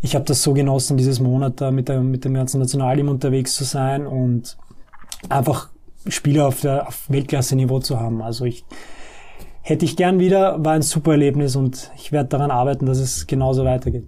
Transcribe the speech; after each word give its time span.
ich 0.00 0.14
habe 0.14 0.24
das 0.24 0.42
so 0.42 0.52
genossen, 0.52 0.96
dieses 0.96 1.20
Monat 1.20 1.60
da 1.60 1.70
mit, 1.70 1.88
der, 1.88 2.00
mit 2.00 2.24
dem 2.24 2.34
ganzen 2.34 2.60
Nationalteam 2.60 3.08
unterwegs 3.08 3.54
zu 3.54 3.64
sein 3.64 4.06
und 4.06 4.56
einfach 5.28 5.70
Spiele 6.08 6.46
auf, 6.46 6.60
der, 6.60 6.88
auf 6.88 7.08
Weltklasse-Niveau 7.08 7.80
zu 7.80 7.98
haben. 7.98 8.22
Also 8.22 8.44
ich 8.44 8.64
hätte 9.62 9.84
ich 9.84 9.96
gern 9.96 10.20
wieder, 10.20 10.64
war 10.64 10.74
ein 10.74 10.82
super 10.82 11.12
Erlebnis 11.12 11.56
und 11.56 11.90
ich 11.96 12.12
werde 12.12 12.28
daran 12.28 12.50
arbeiten, 12.50 12.86
dass 12.86 12.98
es 12.98 13.26
genauso 13.26 13.64
weitergeht. 13.64 14.06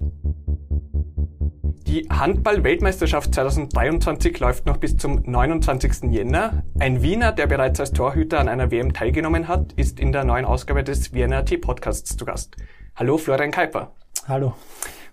Die 1.89 2.07
Handball-Weltmeisterschaft 2.11 3.35
2023 3.35 4.39
läuft 4.41 4.67
noch 4.67 4.77
bis 4.77 4.99
zum 4.99 5.23
29. 5.25 6.13
Jänner. 6.13 6.63
Ein 6.79 7.03
Wiener, 7.03 7.33
der 7.33 7.47
bereits 7.47 7.81
als 7.81 7.93
Torhüter 7.93 8.39
an 8.39 8.49
einer 8.49 8.71
WM 8.71 8.93
teilgenommen 8.93 9.49
hat, 9.49 9.73
ist 9.73 9.99
in 9.99 10.13
der 10.13 10.25
neuen 10.25 10.45
Ausgabe 10.45 10.85
des 10.85 11.15
Vienna 11.15 11.43
T 11.43 11.57
Podcasts 11.57 12.15
zu 12.15 12.27
Gast. 12.27 12.57
Hallo 12.95 13.17
Florian 13.17 13.51
Kuiper. 13.51 13.93
Hallo. 14.29 14.53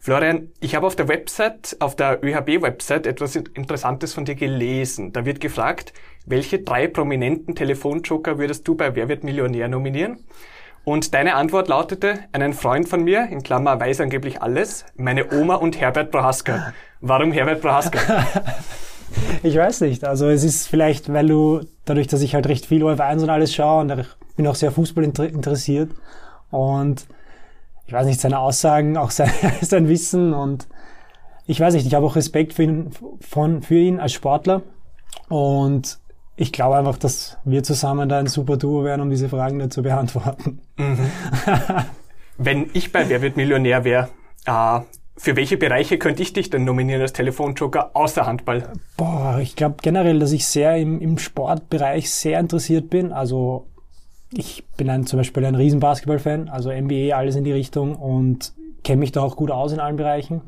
Florian, 0.05 0.49
ich 0.59 0.75
habe 0.75 0.85
auf 0.85 0.95
der 0.95 1.07
Website, 1.07 1.77
auf 1.79 1.95
der 1.95 2.23
ÖHB-Website 2.23 3.07
etwas 3.07 3.35
Interessantes 3.35 4.13
von 4.13 4.23
dir 4.23 4.35
gelesen. 4.35 5.13
Da 5.13 5.25
wird 5.25 5.39
gefragt, 5.39 5.93
welche 6.27 6.59
drei 6.59 6.85
prominenten 6.85 7.55
Telefonjoker 7.55 8.37
würdest 8.37 8.67
du 8.67 8.75
bei 8.75 8.95
Wer 8.95 9.09
wird 9.09 9.23
Millionär 9.23 9.67
nominieren? 9.67 10.19
Und 10.83 11.15
deine 11.15 11.33
Antwort 11.33 11.69
lautete, 11.69 12.19
einen 12.33 12.53
Freund 12.53 12.87
von 12.87 13.03
mir, 13.03 13.29
in 13.31 13.41
Klammer 13.41 13.79
weiß 13.79 13.99
angeblich 13.99 14.43
alles, 14.43 14.85
meine 14.95 15.33
Oma 15.33 15.55
und 15.55 15.81
Herbert 15.81 16.11
Prohaska. 16.11 16.71
Warum 17.01 17.31
Herbert 17.31 17.61
Prohaska? 17.61 18.27
Ich 19.43 19.55
weiß 19.55 19.81
nicht. 19.81 20.03
Also 20.03 20.27
es 20.27 20.43
ist 20.43 20.67
vielleicht, 20.67 21.11
weil 21.13 21.27
du, 21.27 21.61
dadurch, 21.85 22.07
dass 22.07 22.21
ich 22.21 22.35
halt 22.35 22.47
recht 22.47 22.65
viel 22.65 22.83
OF1 22.83 23.23
und 23.23 23.29
alles 23.29 23.55
schaue 23.55 23.81
und 23.81 23.99
ich 23.99 24.07
bin 24.35 24.45
auch 24.45 24.55
sehr 24.55 24.71
Fußball 24.71 25.03
interessiert 25.03 25.91
und 26.51 27.07
ich 27.87 27.93
weiß 27.93 28.05
nicht, 28.05 28.19
seine 28.19 28.39
Aussagen, 28.39 28.97
auch 28.97 29.11
sein, 29.11 29.31
sein 29.61 29.87
Wissen 29.87 30.33
und 30.33 30.67
ich 31.47 31.59
weiß 31.59 31.75
nicht, 31.75 31.85
ich 31.85 31.93
habe 31.93 32.05
auch 32.05 32.15
Respekt 32.15 32.53
für 32.53 32.63
ihn, 32.63 32.89
von, 33.21 33.61
für 33.61 33.77
ihn 33.77 33.99
als 33.99 34.13
Sportler 34.13 34.63
und 35.29 35.99
ich 36.37 36.51
glaube 36.51 36.77
einfach, 36.77 36.97
dass 36.97 37.37
wir 37.45 37.63
zusammen 37.63 38.09
da 38.09 38.19
ein 38.19 38.27
super 38.27 38.57
Duo 38.57 38.83
werden, 38.83 39.01
um 39.01 39.09
diese 39.09 39.29
Fragen 39.29 39.59
da 39.59 39.69
zu 39.69 39.83
beantworten. 39.83 40.59
Mhm. 40.75 41.09
Wenn 42.37 42.69
ich 42.73 42.91
bei 42.91 43.07
Wer 43.07 43.21
wird 43.21 43.37
Millionär 43.37 43.85
wäre, 43.85 44.09
äh, 44.45 44.79
für 45.17 45.37
welche 45.37 45.55
Bereiche 45.55 45.97
könnte 45.97 46.21
ich 46.21 46.33
dich 46.33 46.49
denn 46.49 46.65
nominieren 46.65 47.01
als 47.01 47.13
Telefonjoker 47.13 47.91
außer 47.95 48.25
Handball? 48.25 48.73
Boah, 48.97 49.39
ich 49.41 49.55
glaube 49.55 49.77
generell, 49.81 50.19
dass 50.19 50.33
ich 50.33 50.45
sehr 50.45 50.75
im, 50.75 50.99
im 50.99 51.17
Sportbereich 51.17 52.11
sehr 52.11 52.39
interessiert 52.39 52.89
bin. 52.89 53.13
Also 53.13 53.67
ich 54.37 54.63
bin 54.77 54.89
ein, 54.89 55.05
zum 55.05 55.17
Beispiel 55.17 55.45
ein 55.45 55.55
riesen 55.55 55.79
Basketball-Fan, 55.79 56.49
also 56.49 56.71
NBA, 56.71 57.15
alles 57.15 57.35
in 57.35 57.43
die 57.43 57.51
Richtung 57.51 57.95
und 57.95 58.53
kenne 58.83 58.99
mich 58.99 59.11
da 59.11 59.21
auch 59.21 59.35
gut 59.35 59.51
aus 59.51 59.71
in 59.71 59.79
allen 59.79 59.95
Bereichen. 59.95 60.41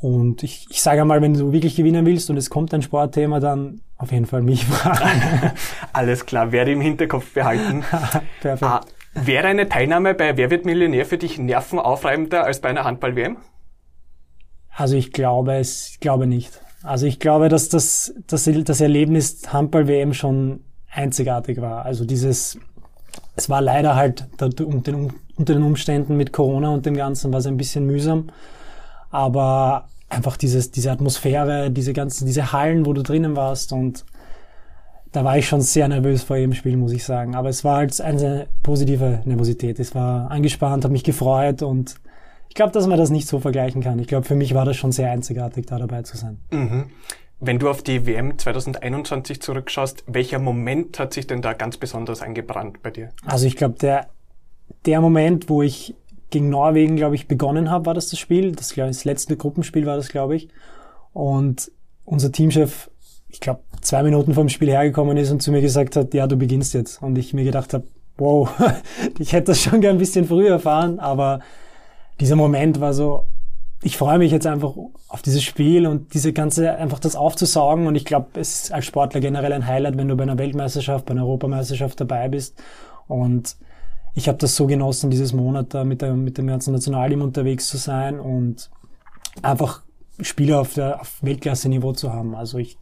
Und 0.00 0.44
ich, 0.44 0.66
ich 0.70 0.80
sage 0.80 1.00
einmal, 1.00 1.20
wenn 1.22 1.34
du 1.34 1.52
wirklich 1.52 1.74
gewinnen 1.74 2.06
willst 2.06 2.30
und 2.30 2.36
es 2.36 2.50
kommt 2.50 2.72
ein 2.72 2.82
Sportthema, 2.82 3.40
dann 3.40 3.80
auf 3.96 4.12
jeden 4.12 4.26
Fall 4.26 4.42
mich 4.42 4.64
fragen. 4.66 5.52
Alles 5.92 6.24
klar, 6.24 6.52
werde 6.52 6.72
im 6.72 6.80
Hinterkopf 6.80 7.34
behalten. 7.34 7.82
Perfekt. 8.40 8.62
Ah, 8.62 8.80
wäre 9.14 9.48
eine 9.48 9.68
Teilnahme 9.68 10.14
bei 10.14 10.36
Wer 10.36 10.50
wird 10.50 10.64
Millionär 10.64 11.04
für 11.04 11.18
dich 11.18 11.38
nervenaufreibender 11.38 12.44
als 12.44 12.60
bei 12.60 12.68
einer 12.68 12.84
Handball-WM? 12.84 13.38
Also 14.70 14.96
ich 14.96 15.12
glaube 15.12 15.54
es, 15.54 15.88
ich 15.90 16.00
glaube 16.00 16.28
nicht. 16.28 16.60
Also 16.84 17.06
ich 17.06 17.18
glaube, 17.18 17.48
dass 17.48 17.68
das, 17.68 18.14
das, 18.28 18.48
das 18.64 18.80
Erlebnis 18.80 19.52
Handball-WM 19.52 20.14
schon 20.14 20.60
einzigartig 20.98 21.60
war. 21.60 21.84
Also 21.84 22.04
dieses, 22.04 22.58
es 23.36 23.48
war 23.48 23.62
leider 23.62 23.94
halt 23.94 24.26
unter 24.40 24.92
den 25.54 25.62
Umständen 25.62 26.16
mit 26.16 26.32
Corona 26.32 26.70
und 26.70 26.84
dem 26.84 26.96
Ganzen 26.96 27.32
war 27.32 27.38
es 27.38 27.46
ein 27.46 27.56
bisschen 27.56 27.86
mühsam. 27.86 28.30
Aber 29.10 29.88
einfach 30.08 30.36
dieses, 30.36 30.70
diese 30.70 30.90
Atmosphäre, 30.90 31.70
diese 31.70 31.92
ganzen, 31.92 32.26
diese 32.26 32.52
Hallen, 32.52 32.84
wo 32.84 32.92
du 32.92 33.02
drinnen 33.02 33.36
warst 33.36 33.72
und 33.72 34.04
da 35.12 35.24
war 35.24 35.38
ich 35.38 35.48
schon 35.48 35.62
sehr 35.62 35.88
nervös 35.88 36.22
vor 36.22 36.36
jedem 36.36 36.52
Spiel, 36.52 36.76
muss 36.76 36.92
ich 36.92 37.04
sagen. 37.04 37.34
Aber 37.34 37.48
es 37.48 37.64
war 37.64 37.76
halt 37.76 37.98
eine 38.00 38.46
positive 38.62 39.20
Nervosität. 39.24 39.78
Es 39.78 39.94
war 39.94 40.30
angespannt, 40.30 40.84
habe 40.84 40.92
mich 40.92 41.04
gefreut 41.04 41.62
und 41.62 41.94
ich 42.48 42.54
glaube, 42.54 42.72
dass 42.72 42.86
man 42.86 42.98
das 42.98 43.10
nicht 43.10 43.26
so 43.28 43.38
vergleichen 43.38 43.82
kann. 43.82 43.98
Ich 43.98 44.08
glaube, 44.08 44.26
für 44.26 44.34
mich 44.34 44.54
war 44.54 44.64
das 44.64 44.76
schon 44.76 44.92
sehr 44.92 45.10
einzigartig, 45.10 45.66
da 45.66 45.78
dabei 45.78 46.02
zu 46.02 46.16
sein. 46.16 46.38
Mhm. 46.50 46.86
Wenn 47.40 47.58
du 47.58 47.70
auf 47.70 47.82
die 47.82 48.04
WM 48.06 48.36
2021 48.36 49.40
zurückschaust, 49.40 50.04
welcher 50.06 50.40
Moment 50.40 50.98
hat 50.98 51.14
sich 51.14 51.26
denn 51.26 51.40
da 51.40 51.52
ganz 51.52 51.76
besonders 51.76 52.20
eingebrannt 52.20 52.82
bei 52.82 52.90
dir? 52.90 53.10
Also 53.24 53.46
ich 53.46 53.56
glaube, 53.56 53.76
der, 53.78 54.08
der 54.86 55.00
Moment, 55.00 55.48
wo 55.48 55.62
ich 55.62 55.94
gegen 56.30 56.50
Norwegen, 56.50 56.96
glaube 56.96 57.14
ich, 57.14 57.28
begonnen 57.28 57.70
habe, 57.70 57.86
war 57.86 57.94
das 57.94 58.08
das 58.08 58.18
Spiel. 58.18 58.52
Das, 58.52 58.72
glaube 58.72 58.90
ich, 58.90 58.96
das 58.96 59.04
letzte 59.04 59.36
Gruppenspiel 59.36 59.86
war 59.86 59.96
das, 59.96 60.08
glaube 60.08 60.34
ich. 60.34 60.48
Und 61.12 61.70
unser 62.04 62.32
Teamchef, 62.32 62.90
ich 63.28 63.40
glaube, 63.40 63.60
zwei 63.82 64.02
Minuten 64.02 64.34
vom 64.34 64.48
Spiel 64.48 64.70
hergekommen 64.70 65.16
ist 65.16 65.30
und 65.30 65.40
zu 65.40 65.52
mir 65.52 65.60
gesagt 65.60 65.94
hat, 65.94 66.14
ja, 66.14 66.26
du 66.26 66.36
beginnst 66.36 66.74
jetzt. 66.74 67.00
Und 67.00 67.16
ich 67.18 67.34
mir 67.34 67.44
gedacht 67.44 67.72
habe, 67.72 67.86
wow, 68.16 68.50
ich 69.18 69.32
hätte 69.32 69.52
das 69.52 69.62
schon 69.62 69.80
gern 69.80 69.96
ein 69.96 69.98
bisschen 69.98 70.26
früher 70.26 70.50
erfahren, 70.50 70.98
aber 70.98 71.40
dieser 72.20 72.36
Moment 72.36 72.80
war 72.80 72.92
so, 72.92 73.26
ich 73.80 73.96
freue 73.96 74.18
mich 74.18 74.32
jetzt 74.32 74.46
einfach 74.46 74.74
auf 75.08 75.22
dieses 75.22 75.42
Spiel 75.42 75.86
und 75.86 76.12
diese 76.14 76.32
ganze, 76.32 76.76
einfach 76.76 76.98
das 76.98 77.14
aufzusaugen. 77.14 77.86
Und 77.86 77.94
ich 77.94 78.04
glaube, 78.04 78.40
es 78.40 78.64
ist 78.64 78.72
als 78.72 78.86
Sportler 78.86 79.20
generell 79.20 79.52
ein 79.52 79.66
Highlight, 79.66 79.96
wenn 79.96 80.08
du 80.08 80.16
bei 80.16 80.24
einer 80.24 80.38
Weltmeisterschaft, 80.38 81.06
bei 81.06 81.12
einer 81.12 81.24
Europameisterschaft 81.24 82.00
dabei 82.00 82.28
bist. 82.28 82.60
Und 83.06 83.56
ich 84.14 84.26
habe 84.26 84.38
das 84.38 84.56
so 84.56 84.66
genossen, 84.66 85.10
dieses 85.10 85.32
Monat 85.32 85.74
da 85.74 85.84
mit, 85.84 86.02
der, 86.02 86.14
mit 86.14 86.38
dem 86.38 86.48
ganzen 86.48 86.72
Nationalteam 86.72 87.22
unterwegs 87.22 87.68
zu 87.68 87.76
sein 87.76 88.18
und 88.18 88.68
einfach 89.42 89.82
Spiele 90.20 90.58
auf, 90.58 90.74
der, 90.74 91.00
auf 91.00 91.22
Weltklasse-Niveau 91.22 91.92
zu 91.92 92.12
haben. 92.12 92.34
Also 92.34 92.58
ich 92.58 92.78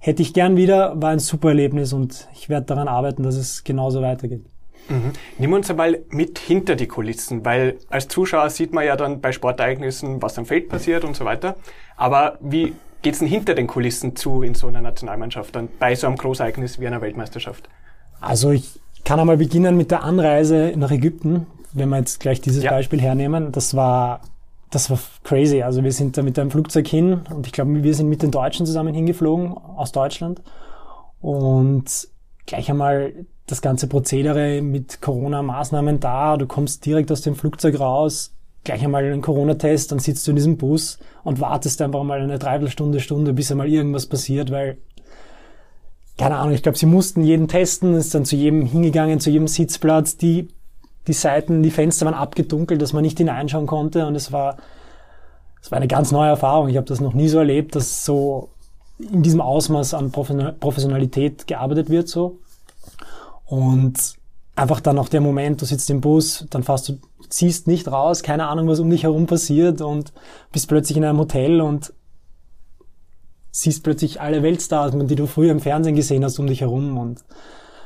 hätte 0.00 0.22
ich 0.22 0.34
gern 0.34 0.56
wieder, 0.56 1.00
war 1.00 1.10
ein 1.10 1.20
super 1.20 1.50
Erlebnis 1.50 1.92
und 1.92 2.28
ich 2.34 2.48
werde 2.48 2.66
daran 2.66 2.88
arbeiten, 2.88 3.22
dass 3.22 3.36
es 3.36 3.62
genauso 3.62 4.02
weitergeht. 4.02 4.44
Mhm. 4.88 5.12
Nimm 5.38 5.52
uns 5.52 5.70
einmal 5.70 6.00
mit 6.10 6.38
hinter 6.38 6.76
die 6.76 6.86
Kulissen, 6.86 7.44
weil 7.44 7.78
als 7.88 8.08
Zuschauer 8.08 8.50
sieht 8.50 8.72
man 8.72 8.84
ja 8.84 8.96
dann 8.96 9.20
bei 9.20 9.32
Sportereignissen, 9.32 10.22
was 10.22 10.38
am 10.38 10.46
Feld 10.46 10.68
passiert 10.68 11.04
und 11.04 11.16
so 11.16 11.24
weiter. 11.24 11.56
Aber 11.96 12.38
wie 12.40 12.74
geht's 13.02 13.18
denn 13.18 13.28
hinter 13.28 13.54
den 13.54 13.66
Kulissen 13.66 14.16
zu 14.16 14.42
in 14.42 14.54
so 14.54 14.68
einer 14.68 14.80
Nationalmannschaft, 14.80 15.54
dann 15.54 15.68
bei 15.78 15.94
so 15.94 16.06
einem 16.06 16.16
Großereignis 16.16 16.80
wie 16.80 16.86
einer 16.86 17.00
Weltmeisterschaft? 17.00 17.68
Also 18.20 18.50
ich 18.50 18.80
kann 19.04 19.18
einmal 19.18 19.36
beginnen 19.36 19.76
mit 19.76 19.90
der 19.90 20.04
Anreise 20.04 20.72
nach 20.76 20.90
Ägypten, 20.90 21.46
wenn 21.72 21.88
wir 21.88 21.98
jetzt 21.98 22.20
gleich 22.20 22.40
dieses 22.40 22.62
ja. 22.62 22.70
Beispiel 22.70 23.00
hernehmen. 23.00 23.50
Das 23.50 23.74
war, 23.74 24.20
das 24.70 24.90
war 24.90 24.98
crazy. 25.24 25.62
Also 25.62 25.82
wir 25.82 25.92
sind 25.92 26.16
da 26.16 26.22
mit 26.22 26.38
einem 26.38 26.50
Flugzeug 26.50 26.86
hin 26.86 27.22
und 27.34 27.46
ich 27.46 27.52
glaube, 27.52 27.82
wir 27.82 27.94
sind 27.94 28.08
mit 28.08 28.22
den 28.22 28.30
Deutschen 28.30 28.66
zusammen 28.66 28.94
hingeflogen 28.94 29.52
aus 29.52 29.92
Deutschland 29.92 30.42
und 31.20 32.08
gleich 32.46 32.70
einmal 32.70 33.26
das 33.52 33.62
ganze 33.62 33.86
Prozedere 33.86 34.62
mit 34.62 35.00
Corona-Maßnahmen 35.00 36.00
da. 36.00 36.36
Du 36.36 36.46
kommst 36.46 36.84
direkt 36.84 37.12
aus 37.12 37.20
dem 37.20 37.34
Flugzeug 37.36 37.78
raus, 37.78 38.34
gleich 38.64 38.82
einmal 38.82 39.04
einen 39.04 39.22
Corona-Test, 39.22 39.92
dann 39.92 39.98
sitzt 39.98 40.26
du 40.26 40.32
in 40.32 40.36
diesem 40.36 40.56
Bus 40.56 40.98
und 41.22 41.40
wartest 41.40 41.80
einfach 41.82 42.02
mal 42.02 42.20
eine 42.20 42.38
Dreiviertelstunde, 42.38 43.00
Stunde, 43.00 43.32
bis 43.32 43.50
einmal 43.50 43.68
irgendwas 43.68 44.06
passiert, 44.06 44.50
weil 44.50 44.78
keine 46.18 46.36
Ahnung, 46.36 46.54
ich 46.54 46.62
glaube, 46.62 46.78
sie 46.78 46.86
mussten 46.86 47.24
jeden 47.24 47.48
testen, 47.48 47.94
ist 47.94 48.14
dann 48.14 48.24
zu 48.24 48.36
jedem 48.36 48.66
hingegangen, 48.66 49.18
zu 49.18 49.30
jedem 49.30 49.48
Sitzplatz, 49.48 50.16
die, 50.16 50.48
die 51.06 51.12
Seiten, 51.12 51.62
die 51.62 51.70
Fenster 51.70 52.06
waren 52.06 52.14
abgedunkelt, 52.14 52.80
dass 52.82 52.92
man 52.92 53.02
nicht 53.02 53.18
hineinschauen 53.18 53.66
konnte 53.66 54.06
und 54.06 54.14
es 54.14 54.30
war, 54.30 54.58
es 55.60 55.70
war 55.70 55.76
eine 55.76 55.88
ganz 55.88 56.12
neue 56.12 56.28
Erfahrung. 56.28 56.68
Ich 56.68 56.76
habe 56.76 56.86
das 56.86 57.00
noch 57.00 57.14
nie 57.14 57.28
so 57.28 57.38
erlebt, 57.38 57.74
dass 57.74 58.04
so 58.04 58.50
in 58.98 59.22
diesem 59.22 59.40
Ausmaß 59.40 59.94
an 59.94 60.10
Professionalität 60.12 61.46
gearbeitet 61.46 61.90
wird 61.90 62.08
so. 62.08 62.38
Und 63.52 64.14
einfach 64.56 64.80
dann 64.80 64.98
auch 64.98 65.10
der 65.10 65.20
Moment, 65.20 65.60
du 65.60 65.66
sitzt 65.66 65.90
im 65.90 66.00
Bus, 66.00 66.46
dann 66.48 66.62
fährst 66.62 66.88
du, 66.88 66.98
ziehst 67.28 67.66
nicht 67.66 67.86
raus, 67.86 68.22
keine 68.22 68.46
Ahnung, 68.46 68.66
was 68.66 68.80
um 68.80 68.88
dich 68.88 69.02
herum 69.02 69.26
passiert 69.26 69.82
und 69.82 70.14
bist 70.52 70.68
plötzlich 70.68 70.96
in 70.96 71.04
einem 71.04 71.18
Hotel 71.18 71.60
und 71.60 71.92
siehst 73.50 73.84
plötzlich 73.84 74.22
alle 74.22 74.42
Weltstars, 74.42 74.94
die 74.96 75.16
du 75.16 75.26
früher 75.26 75.50
im 75.50 75.60
Fernsehen 75.60 75.94
gesehen 75.94 76.24
hast, 76.24 76.38
um 76.38 76.46
dich 76.46 76.62
herum 76.62 76.96
und 76.96 77.26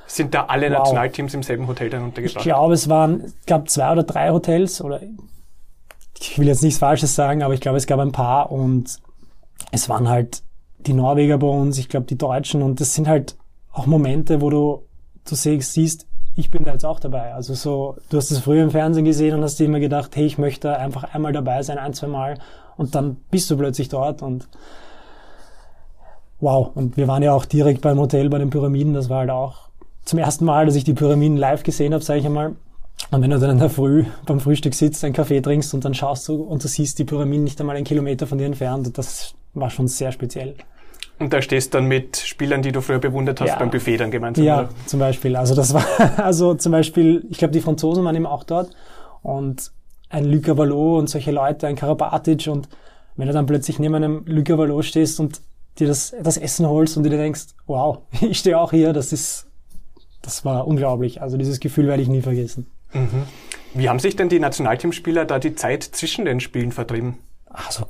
sind 0.06 0.34
da 0.34 0.44
alle 0.44 0.70
wow. 0.70 0.78
Nationalteams 0.78 1.34
im 1.34 1.42
selben 1.42 1.66
Hotel 1.66 1.90
dann 1.90 2.04
untergebracht? 2.04 2.36
Ich 2.36 2.44
glaube, 2.44 2.74
es 2.74 2.88
waren, 2.88 3.22
es 3.22 3.34
gab 3.46 3.68
zwei 3.68 3.90
oder 3.90 4.04
drei 4.04 4.30
Hotels 4.30 4.80
oder 4.80 5.00
ich 6.16 6.38
will 6.38 6.46
jetzt 6.46 6.62
nichts 6.62 6.78
Falsches 6.78 7.16
sagen, 7.16 7.42
aber 7.42 7.54
ich 7.54 7.60
glaube, 7.60 7.78
es 7.78 7.88
gab 7.88 7.98
ein 7.98 8.12
paar 8.12 8.52
und 8.52 9.00
es 9.72 9.88
waren 9.88 10.08
halt 10.08 10.44
die 10.78 10.92
Norweger 10.92 11.38
bei 11.38 11.48
uns, 11.48 11.76
ich 11.76 11.88
glaube 11.88 12.06
die 12.06 12.16
Deutschen 12.16 12.62
und 12.62 12.80
das 12.80 12.94
sind 12.94 13.08
halt 13.08 13.36
auch 13.72 13.86
Momente, 13.86 14.40
wo 14.40 14.48
du, 14.48 14.85
du 15.30 15.34
siehst, 15.34 16.06
ich 16.34 16.50
bin 16.50 16.64
da 16.64 16.72
jetzt 16.72 16.84
auch 16.84 17.00
dabei. 17.00 17.34
Also 17.34 17.54
so, 17.54 17.96
du 18.10 18.18
hast 18.18 18.30
es 18.30 18.38
früher 18.38 18.62
im 18.62 18.70
Fernsehen 18.70 19.04
gesehen 19.04 19.34
und 19.34 19.42
hast 19.42 19.58
dir 19.58 19.64
immer 19.64 19.80
gedacht, 19.80 20.14
hey, 20.16 20.26
ich 20.26 20.38
möchte 20.38 20.76
einfach 20.78 21.04
einmal 21.04 21.32
dabei 21.32 21.62
sein, 21.62 21.78
ein, 21.78 21.94
zwei 21.94 22.08
Mal 22.08 22.38
und 22.76 22.94
dann 22.94 23.16
bist 23.30 23.50
du 23.50 23.56
plötzlich 23.56 23.88
dort 23.88 24.22
und 24.22 24.48
wow. 26.40 26.70
Und 26.74 26.96
wir 26.96 27.08
waren 27.08 27.22
ja 27.22 27.32
auch 27.32 27.46
direkt 27.46 27.80
beim 27.80 27.98
Hotel 27.98 28.28
bei 28.28 28.38
den 28.38 28.50
Pyramiden. 28.50 28.92
Das 28.92 29.08
war 29.08 29.20
halt 29.20 29.30
auch 29.30 29.68
zum 30.04 30.18
ersten 30.18 30.44
Mal, 30.44 30.66
dass 30.66 30.76
ich 30.76 30.84
die 30.84 30.94
Pyramiden 30.94 31.36
live 31.36 31.62
gesehen 31.62 31.94
habe, 31.94 32.04
sage 32.04 32.20
ich 32.20 32.26
einmal. 32.26 32.54
Und 33.10 33.22
wenn 33.22 33.30
du 33.30 33.38
dann 33.38 33.50
in 33.50 33.58
der 33.58 33.70
Früh 33.70 34.04
beim 34.24 34.40
Frühstück 34.40 34.74
sitzt, 34.74 35.04
einen 35.04 35.14
Kaffee 35.14 35.40
trinkst 35.40 35.74
und 35.74 35.84
dann 35.84 35.94
schaust 35.94 36.28
du 36.28 36.42
und 36.42 36.64
du 36.64 36.68
siehst 36.68 36.98
die 36.98 37.04
Pyramiden 37.04 37.44
nicht 37.44 37.60
einmal 37.60 37.76
einen 37.76 37.84
Kilometer 37.84 38.26
von 38.26 38.38
dir 38.38 38.46
entfernt, 38.46 38.96
das 38.96 39.34
war 39.54 39.70
schon 39.70 39.88
sehr 39.88 40.12
speziell. 40.12 40.54
Und 41.18 41.32
da 41.32 41.40
stehst 41.40 41.72
du 41.72 41.78
dann 41.78 41.86
mit 41.86 42.16
Spielern, 42.18 42.60
die 42.62 42.72
du 42.72 42.82
früher 42.82 42.98
bewundert 42.98 43.40
hast, 43.40 43.48
ja. 43.48 43.58
beim 43.58 43.70
Buffet 43.70 43.96
dann 43.96 44.10
gemeinsam. 44.10 44.44
Ja, 44.44 44.60
oder? 44.60 44.68
zum 44.86 45.00
Beispiel. 45.00 45.34
Also 45.36 45.54
das 45.54 45.72
war, 45.72 45.84
also 46.18 46.54
zum 46.54 46.72
Beispiel, 46.72 47.26
ich 47.30 47.38
glaube, 47.38 47.52
die 47.52 47.60
Franzosen 47.60 48.04
waren 48.04 48.14
eben 48.14 48.26
auch 48.26 48.44
dort 48.44 48.70
und 49.22 49.72
ein 50.10 50.24
Luca 50.24 50.56
Vallot 50.56 50.98
und 50.98 51.10
solche 51.10 51.32
Leute, 51.32 51.66
ein 51.66 51.76
Karabatic 51.76 52.48
und 52.48 52.68
wenn 53.16 53.28
du 53.28 53.32
dann 53.32 53.46
plötzlich 53.46 53.78
neben 53.78 53.94
einem 53.94 54.24
Luca 54.26 54.58
Vallot 54.58 54.84
stehst 54.84 55.18
und 55.20 55.40
dir 55.78 55.86
das, 55.86 56.14
das 56.22 56.36
Essen 56.36 56.66
holst 56.66 56.96
und 56.96 57.02
dir 57.04 57.10
denkst, 57.10 57.46
wow, 57.66 57.98
ich 58.20 58.38
stehe 58.38 58.58
auch 58.58 58.70
hier, 58.70 58.92
das 58.92 59.12
ist, 59.12 59.46
das 60.22 60.44
war 60.44 60.66
unglaublich. 60.66 61.22
Also 61.22 61.38
dieses 61.38 61.60
Gefühl 61.60 61.86
werde 61.86 62.02
ich 62.02 62.08
nie 62.08 62.22
vergessen. 62.22 62.66
Mhm. 62.92 63.24
Wie 63.74 63.88
haben 63.88 63.98
sich 63.98 64.16
denn 64.16 64.28
die 64.28 64.38
Nationalteamspieler 64.38 65.24
da 65.24 65.38
die 65.38 65.54
Zeit 65.54 65.82
zwischen 65.82 66.24
den 66.24 66.40
Spielen 66.40 66.72
vertrieben? 66.72 67.18
Also 67.46 67.86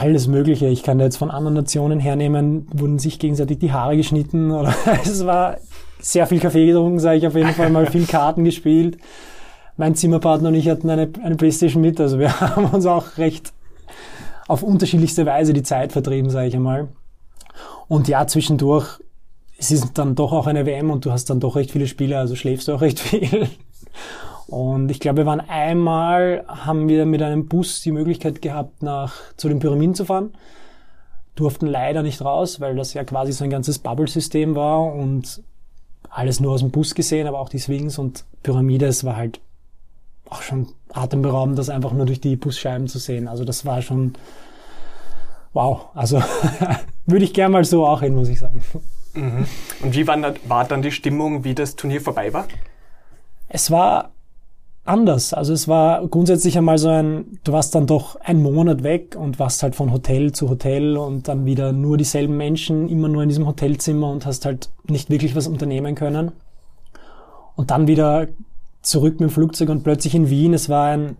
alles 0.00 0.26
Mögliche. 0.26 0.66
Ich 0.66 0.82
kann 0.82 0.98
da 0.98 1.04
jetzt 1.04 1.18
von 1.18 1.30
anderen 1.30 1.54
Nationen 1.54 2.00
hernehmen, 2.00 2.66
wurden 2.72 2.98
sich 2.98 3.18
gegenseitig 3.18 3.58
die 3.58 3.72
Haare 3.72 3.96
geschnitten 3.96 4.50
oder 4.50 4.74
es 5.04 5.26
war 5.26 5.58
sehr 6.00 6.26
viel 6.26 6.40
Kaffee 6.40 6.66
getrunken, 6.66 6.98
sage 6.98 7.18
ich 7.18 7.26
auf 7.26 7.34
jeden 7.34 7.52
Fall 7.52 7.70
mal 7.70 7.86
viel 7.86 8.06
Karten 8.06 8.44
gespielt. 8.44 8.98
Mein 9.76 9.94
Zimmerpartner 9.94 10.48
und 10.48 10.54
ich 10.54 10.68
hatten 10.68 10.88
eine, 10.90 11.10
eine 11.22 11.36
Playstation 11.36 11.82
mit, 11.82 12.00
also 12.00 12.18
wir 12.18 12.40
haben 12.40 12.66
uns 12.66 12.86
auch 12.86 13.18
recht 13.18 13.52
auf 14.48 14.62
unterschiedlichste 14.62 15.26
Weise 15.26 15.52
die 15.52 15.62
Zeit 15.62 15.92
vertrieben, 15.92 16.30
sage 16.30 16.48
ich 16.48 16.56
einmal. 16.56 16.88
Und 17.86 18.08
ja, 18.08 18.26
zwischendurch, 18.26 19.00
es 19.58 19.70
ist 19.70 19.98
dann 19.98 20.14
doch 20.14 20.32
auch 20.32 20.46
eine 20.46 20.66
WM 20.66 20.90
und 20.90 21.04
du 21.04 21.12
hast 21.12 21.30
dann 21.30 21.40
doch 21.40 21.56
recht 21.56 21.70
viele 21.70 21.86
Spiele, 21.86 22.18
also 22.18 22.34
schläfst 22.34 22.68
du 22.68 22.72
auch 22.72 22.80
recht 22.80 22.98
viel. 23.00 23.48
Und 24.50 24.90
ich 24.90 24.98
glaube, 24.98 25.18
wir 25.18 25.26
waren 25.26 25.40
einmal, 25.40 26.44
haben 26.48 26.88
wir 26.88 27.06
mit 27.06 27.22
einem 27.22 27.46
Bus 27.46 27.82
die 27.82 27.92
Möglichkeit 27.92 28.42
gehabt, 28.42 28.82
nach, 28.82 29.14
zu 29.36 29.48
den 29.48 29.60
Pyramiden 29.60 29.94
zu 29.94 30.04
fahren. 30.04 30.32
Durften 31.36 31.68
leider 31.68 32.02
nicht 32.02 32.20
raus, 32.20 32.60
weil 32.60 32.74
das 32.74 32.92
ja 32.92 33.04
quasi 33.04 33.30
so 33.32 33.44
ein 33.44 33.50
ganzes 33.50 33.78
Bubble-System 33.78 34.56
war 34.56 34.92
und 34.92 35.44
alles 36.08 36.40
nur 36.40 36.52
aus 36.52 36.60
dem 36.60 36.72
Bus 36.72 36.96
gesehen, 36.96 37.28
aber 37.28 37.38
auch 37.38 37.48
die 37.48 37.60
Swings 37.60 37.96
und 37.96 38.24
Pyramide, 38.42 38.86
es 38.86 39.04
war 39.04 39.14
halt 39.14 39.40
auch 40.28 40.42
schon 40.42 40.66
atemberaubend, 40.92 41.56
das 41.56 41.68
einfach 41.68 41.92
nur 41.92 42.06
durch 42.06 42.20
die 42.20 42.34
Busscheiben 42.34 42.88
zu 42.88 42.98
sehen. 42.98 43.28
Also 43.28 43.44
das 43.44 43.64
war 43.64 43.82
schon 43.82 44.14
wow. 45.52 45.86
Also 45.94 46.20
würde 47.06 47.24
ich 47.24 47.34
gerne 47.34 47.52
mal 47.52 47.64
so 47.64 47.86
auch 47.86 48.00
hin, 48.00 48.16
muss 48.16 48.28
ich 48.28 48.40
sagen. 48.40 48.64
Mhm. 49.14 49.46
Und 49.82 49.94
wie 49.94 50.08
war, 50.08 50.18
war 50.48 50.64
dann 50.64 50.82
die 50.82 50.90
Stimmung, 50.90 51.44
wie 51.44 51.54
das 51.54 51.76
Turnier 51.76 52.00
vorbei 52.00 52.32
war? 52.32 52.48
Es 53.48 53.70
war 53.70 54.10
anders. 54.84 55.34
Also 55.34 55.52
es 55.52 55.68
war 55.68 56.06
grundsätzlich 56.08 56.56
einmal 56.56 56.78
so 56.78 56.88
ein, 56.88 57.38
du 57.44 57.52
warst 57.52 57.74
dann 57.74 57.86
doch 57.86 58.16
einen 58.16 58.42
Monat 58.42 58.82
weg 58.82 59.16
und 59.16 59.38
warst 59.38 59.62
halt 59.62 59.74
von 59.74 59.92
Hotel 59.92 60.32
zu 60.32 60.48
Hotel 60.48 60.96
und 60.96 61.28
dann 61.28 61.44
wieder 61.44 61.72
nur 61.72 61.96
dieselben 61.96 62.36
Menschen, 62.36 62.88
immer 62.88 63.08
nur 63.08 63.22
in 63.22 63.28
diesem 63.28 63.46
Hotelzimmer 63.46 64.10
und 64.10 64.26
hast 64.26 64.44
halt 64.46 64.70
nicht 64.88 65.10
wirklich 65.10 65.36
was 65.36 65.46
unternehmen 65.46 65.94
können. 65.94 66.32
Und 67.56 67.70
dann 67.70 67.86
wieder 67.86 68.28
zurück 68.82 69.20
mit 69.20 69.30
dem 69.30 69.30
Flugzeug 69.30 69.68
und 69.68 69.84
plötzlich 69.84 70.14
in 70.14 70.30
Wien. 70.30 70.54
Es 70.54 70.68
war 70.68 70.86
ein, 70.86 71.16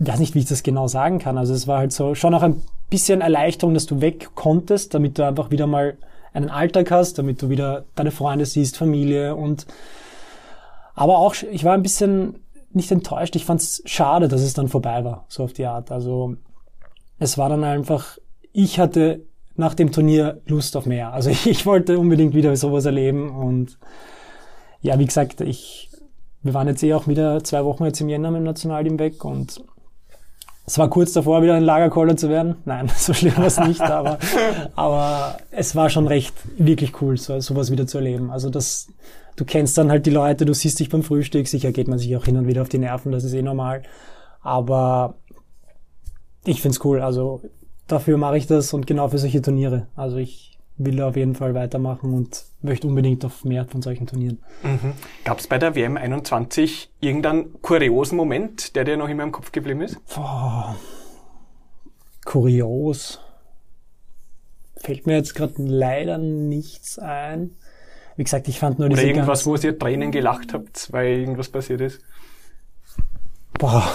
ich 0.00 0.06
weiß 0.08 0.18
nicht, 0.18 0.34
wie 0.34 0.40
ich 0.40 0.46
das 0.46 0.62
genau 0.62 0.88
sagen 0.88 1.18
kann. 1.18 1.38
Also 1.38 1.54
es 1.54 1.68
war 1.68 1.78
halt 1.78 1.92
so 1.92 2.14
schon 2.14 2.34
auch 2.34 2.42
ein 2.42 2.60
bisschen 2.90 3.20
Erleichterung, 3.20 3.74
dass 3.74 3.86
du 3.86 4.00
weg 4.00 4.30
konntest, 4.34 4.92
damit 4.92 5.18
du 5.18 5.26
einfach 5.26 5.50
wieder 5.50 5.66
mal 5.66 5.96
einen 6.32 6.50
Alltag 6.50 6.90
hast, 6.90 7.18
damit 7.18 7.40
du 7.40 7.48
wieder 7.48 7.84
deine 7.94 8.10
Freunde 8.10 8.44
siehst, 8.44 8.76
Familie 8.76 9.36
und 9.36 9.66
aber 10.94 11.18
auch, 11.18 11.34
ich 11.34 11.64
war 11.64 11.74
ein 11.74 11.82
bisschen 11.82 12.38
nicht 12.72 12.90
enttäuscht. 12.90 13.36
Ich 13.36 13.44
fand 13.44 13.60
es 13.60 13.82
schade, 13.84 14.28
dass 14.28 14.42
es 14.42 14.54
dann 14.54 14.68
vorbei 14.68 15.04
war, 15.04 15.26
so 15.28 15.44
auf 15.44 15.52
die 15.52 15.66
Art. 15.66 15.90
Also 15.90 16.36
es 17.18 17.38
war 17.38 17.48
dann 17.48 17.64
einfach, 17.64 18.18
ich 18.52 18.78
hatte 18.78 19.24
nach 19.56 19.74
dem 19.74 19.92
Turnier 19.92 20.40
Lust 20.46 20.76
auf 20.76 20.86
mehr. 20.86 21.12
Also 21.12 21.30
ich, 21.30 21.46
ich 21.50 21.66
wollte 21.66 21.98
unbedingt 21.98 22.34
wieder 22.34 22.54
sowas 22.56 22.84
erleben 22.84 23.30
und 23.30 23.78
ja, 24.80 24.98
wie 24.98 25.06
gesagt, 25.06 25.40
ich, 25.40 25.90
wir 26.42 26.52
waren 26.52 26.68
jetzt 26.68 26.82
eh 26.82 26.92
auch 26.94 27.08
wieder 27.08 27.42
zwei 27.42 27.64
Wochen 27.64 27.84
jetzt 27.84 28.00
im 28.00 28.08
Jänner 28.08 28.30
mit 28.30 28.40
dem 28.40 28.44
Nationalteam 28.44 28.98
weg 28.98 29.24
und 29.24 29.64
es 30.66 30.78
war 30.78 30.88
kurz 30.88 31.12
davor, 31.12 31.42
wieder 31.42 31.54
ein 31.54 31.62
Lagerkoller 31.62 32.16
zu 32.16 32.28
werden. 32.28 32.56
Nein, 32.64 32.90
so 32.96 33.12
schlimm 33.12 33.36
war 33.36 33.46
es 33.46 33.60
nicht, 33.60 33.80
aber, 33.80 34.18
aber 34.76 35.38
es 35.50 35.76
war 35.76 35.90
schon 35.90 36.06
recht, 36.06 36.34
wirklich 36.56 37.00
cool, 37.02 37.16
so, 37.16 37.38
sowas 37.40 37.70
wieder 37.70 37.86
zu 37.86 37.98
erleben. 37.98 38.30
Also 38.30 38.50
das, 38.50 38.88
du 39.36 39.44
kennst 39.44 39.76
dann 39.76 39.90
halt 39.90 40.06
die 40.06 40.10
Leute, 40.10 40.44
du 40.44 40.54
siehst 40.54 40.80
dich 40.80 40.88
beim 40.88 41.02
Frühstück, 41.02 41.46
sicher 41.48 41.72
geht 41.72 41.88
man 41.88 41.98
sich 41.98 42.16
auch 42.16 42.24
hin 42.24 42.36
und 42.36 42.46
wieder 42.46 42.62
auf 42.62 42.68
die 42.68 42.78
Nerven, 42.78 43.12
das 43.12 43.24
ist 43.24 43.34
eh 43.34 43.42
normal. 43.42 43.82
Aber 44.40 45.14
ich 46.44 46.62
find's 46.62 46.84
cool, 46.84 47.00
also 47.00 47.42
dafür 47.86 48.16
mache 48.16 48.38
ich 48.38 48.46
das 48.46 48.72
und 48.72 48.86
genau 48.86 49.08
für 49.08 49.18
solche 49.18 49.42
Turniere. 49.42 49.88
Also 49.94 50.16
ich 50.16 50.53
will 50.76 51.00
auf 51.02 51.16
jeden 51.16 51.34
Fall 51.34 51.54
weitermachen 51.54 52.12
und 52.12 52.44
möchte 52.62 52.86
unbedingt 52.88 53.24
auf 53.24 53.44
mehr 53.44 53.64
von 53.66 53.82
solchen 53.82 54.06
Turnieren. 54.06 54.38
Mhm. 54.62 54.92
Gab 55.24 55.38
es 55.38 55.46
bei 55.46 55.58
der 55.58 55.74
WM 55.74 55.96
21 55.96 56.90
irgendeinen 57.00 57.60
kuriosen 57.62 58.16
Moment, 58.16 58.74
der 58.74 58.84
dir 58.84 58.96
noch 58.96 59.08
immer 59.08 59.22
im 59.22 59.32
Kopf 59.32 59.52
geblieben 59.52 59.82
ist? 59.82 60.04
Boah. 60.14 60.76
Kurios. 62.24 63.20
Fällt 64.76 65.06
mir 65.06 65.16
jetzt 65.16 65.34
gerade 65.34 65.54
leider 65.58 66.18
nichts 66.18 66.98
ein. 66.98 67.52
Wie 68.16 68.24
gesagt, 68.24 68.48
ich 68.48 68.58
fand 68.58 68.78
nur 68.78 68.88
diese 68.88 69.02
Oder 69.02 69.08
irgendwas, 69.08 69.46
wo 69.46 69.56
ihr 69.56 69.78
Tränen 69.78 70.10
gelacht 70.10 70.54
habt, 70.54 70.92
weil 70.92 71.20
irgendwas 71.20 71.48
passiert 71.48 71.80
ist? 71.80 72.00
Boah. 73.58 73.88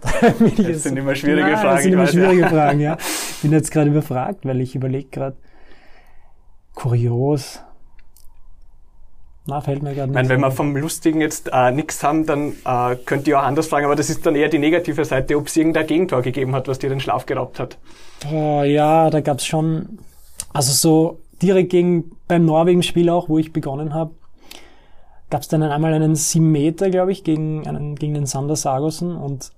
das 0.56 0.82
sind 0.82 0.96
immer 0.96 1.14
schwierige 1.14 1.42
nein, 1.42 1.56
Fragen. 1.56 1.74
Das 1.74 1.82
sind 1.82 1.92
immer 1.92 2.06
schwierige 2.06 2.40
ja. 2.42 2.48
Fragen, 2.48 2.80
ja. 2.80 2.96
Ich 3.00 3.42
bin 3.42 3.52
jetzt 3.52 3.70
gerade 3.70 3.90
überfragt, 3.90 4.44
weil 4.44 4.60
ich 4.60 4.74
überlege 4.74 5.08
gerade, 5.08 5.36
kurios. 6.74 7.60
Na, 9.46 9.60
fällt 9.60 9.82
mir 9.82 9.94
gerade 9.94 10.12
nicht. 10.12 10.28
Wenn 10.28 10.40
wir 10.40 10.50
vom 10.50 10.76
Lustigen 10.76 11.20
jetzt 11.20 11.50
äh, 11.52 11.70
nichts 11.72 12.02
haben, 12.02 12.26
dann 12.26 12.52
äh, 12.64 12.96
könnt 13.04 13.26
ihr 13.26 13.38
auch 13.38 13.44
anders 13.44 13.68
fragen, 13.68 13.86
aber 13.86 13.96
das 13.96 14.10
ist 14.10 14.24
dann 14.24 14.36
eher 14.36 14.48
die 14.48 14.58
negative 14.58 15.04
Seite, 15.04 15.36
ob 15.36 15.48
es 15.48 15.56
irgendein 15.56 15.86
Gegentor 15.86 16.22
gegeben 16.22 16.54
hat, 16.54 16.68
was 16.68 16.78
dir 16.78 16.90
den 16.90 17.00
Schlaf 17.00 17.26
geraubt 17.26 17.58
hat. 17.58 17.78
Oh, 18.32 18.62
ja, 18.62 19.10
da 19.10 19.20
gab's 19.20 19.46
schon, 19.46 19.98
also 20.52 20.72
so 20.72 21.20
direkt 21.42 21.70
gegen 21.70 22.12
beim 22.28 22.44
Norwegen-Spiel 22.44 23.08
auch, 23.08 23.28
wo 23.28 23.38
ich 23.38 23.52
begonnen 23.52 23.94
habe, 23.94 24.12
gab 25.30 25.42
es 25.42 25.48
dann 25.48 25.62
einmal 25.62 25.94
einen 25.94 26.14
7 26.14 26.50
Meter, 26.50 26.90
glaube 26.90 27.12
ich, 27.12 27.24
gegen, 27.24 27.66
einen, 27.66 27.96
gegen 27.96 28.14
den 28.14 28.26
Sander 28.26 28.56
Sargosen 28.56 29.16
und 29.16 29.52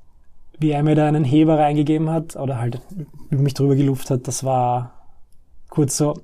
wie 0.58 0.70
er 0.70 0.82
mir 0.82 0.94
da 0.94 1.06
einen 1.06 1.25
Heber 1.25 1.58
reingegeben 1.58 2.10
hat 2.10 2.36
oder 2.36 2.58
halt 2.58 2.81
über 3.31 3.43
mich 3.43 3.55
drüber 3.55 3.74
geluft 3.74 4.10
hat, 4.10 4.29
das 4.29 4.44
war 4.44 4.93
kurz 5.69 5.96
so, 5.96 6.20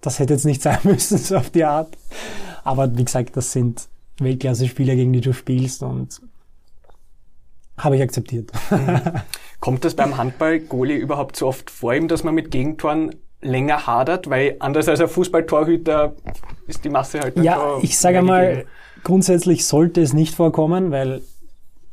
das 0.00 0.18
hätte 0.18 0.34
jetzt 0.34 0.44
nicht 0.44 0.62
sein 0.62 0.78
müssen, 0.84 1.18
so 1.18 1.36
auf 1.36 1.50
die 1.50 1.64
Art. 1.64 1.96
Aber 2.64 2.96
wie 2.96 3.04
gesagt, 3.04 3.36
das 3.36 3.52
sind 3.52 3.88
Weltklasse-Spieler, 4.18 4.94
gegen 4.94 5.12
die 5.12 5.20
du 5.20 5.32
spielst 5.32 5.82
und 5.82 6.20
habe 7.78 7.96
ich 7.96 8.02
akzeptiert. 8.02 8.52
Kommt 9.60 9.84
das 9.84 9.94
beim 9.94 10.16
Handball-Goalie 10.16 10.96
überhaupt 10.96 11.36
so 11.36 11.46
oft 11.46 11.70
vor 11.70 11.94
ihm, 11.94 12.08
dass 12.08 12.24
man 12.24 12.34
mit 12.34 12.50
Gegentoren 12.50 13.14
länger 13.40 13.86
hadert, 13.86 14.28
weil 14.28 14.56
anders 14.58 14.88
als 14.88 15.00
ein 15.00 15.08
Fußballtorhüter 15.08 16.14
ist 16.66 16.84
die 16.84 16.90
Masse 16.90 17.20
halt 17.20 17.38
Ja, 17.38 17.78
ich 17.80 17.98
sage 17.98 18.20
mal, 18.22 18.66
grundsätzlich 19.02 19.64
sollte 19.66 20.02
es 20.02 20.12
nicht 20.12 20.34
vorkommen, 20.34 20.90
weil 20.90 21.22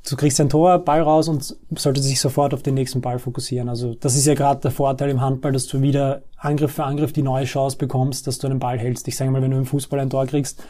du 0.10 0.16
kriegst 0.16 0.40
ein 0.40 0.50
Tor, 0.50 0.80
Ball 0.80 1.02
raus 1.02 1.28
und 1.28 1.56
sollte 1.76 2.02
sich 2.02 2.20
sofort 2.20 2.54
auf 2.54 2.64
den 2.64 2.76
nächsten 2.76 3.02
Ball 3.02 3.20
fokussieren. 3.20 3.70
Also 3.70 3.96
das 3.96 4.16
ist 4.16 4.26
ja 4.26 4.34
gerade 4.34 4.62
der 4.62 4.72
Vorteil 4.72 5.10
im 5.10 5.22
Handball, 5.22 5.52
dass 5.52 5.68
du 5.68 5.82
wieder 5.82 6.22
Angriff 6.38 6.74
für 6.74 6.84
Angriff 6.84 7.14
die 7.14 7.24
neue 7.24 7.46
Chance 7.46 7.78
bekommst, 7.78 8.28
dass 8.28 8.38
du 8.38 8.48
einen 8.48 8.60
Ball 8.60 8.78
hältst. 8.78 9.08
Ich 9.08 9.18
sage 9.18 9.32
mal, 9.32 9.42
wenn 9.42 9.52
du 9.52 9.58
im 9.58 9.66
Fußball 9.66 10.00
ein 10.00 10.10
Tor 10.10 10.26
kriegst, 10.26 10.64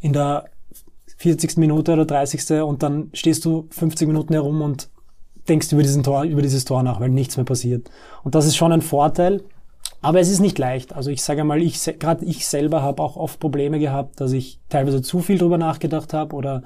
in 0.00 0.12
der 0.12 0.46
40. 1.18 1.56
Minute 1.58 1.92
oder 1.92 2.04
30. 2.04 2.62
und 2.62 2.82
dann 2.82 3.10
stehst 3.12 3.44
du 3.44 3.68
50 3.70 4.08
Minuten 4.08 4.32
herum 4.32 4.60
und 4.62 4.88
denkst 5.48 5.72
über 5.72 5.82
diesen 5.82 6.02
Tor, 6.02 6.24
über 6.24 6.42
dieses 6.42 6.64
Tor 6.64 6.82
nach, 6.82 7.00
weil 7.00 7.10
nichts 7.10 7.36
mehr 7.36 7.44
passiert. 7.44 7.90
Und 8.24 8.34
das 8.34 8.46
ist 8.46 8.56
schon 8.56 8.72
ein 8.72 8.82
Vorteil. 8.82 9.42
Aber 10.00 10.18
es 10.18 10.28
ist 10.28 10.40
nicht 10.40 10.58
leicht. 10.58 10.92
Also 10.94 11.10
ich 11.10 11.22
sage 11.22 11.44
mal, 11.44 11.62
ich 11.62 11.80
gerade 12.00 12.24
ich 12.24 12.46
selber 12.46 12.82
habe 12.82 13.02
auch 13.02 13.16
oft 13.16 13.38
Probleme 13.38 13.78
gehabt, 13.78 14.20
dass 14.20 14.32
ich 14.32 14.58
teilweise 14.68 15.00
zu 15.00 15.20
viel 15.20 15.38
drüber 15.38 15.58
nachgedacht 15.58 16.12
habe 16.12 16.34
oder 16.34 16.64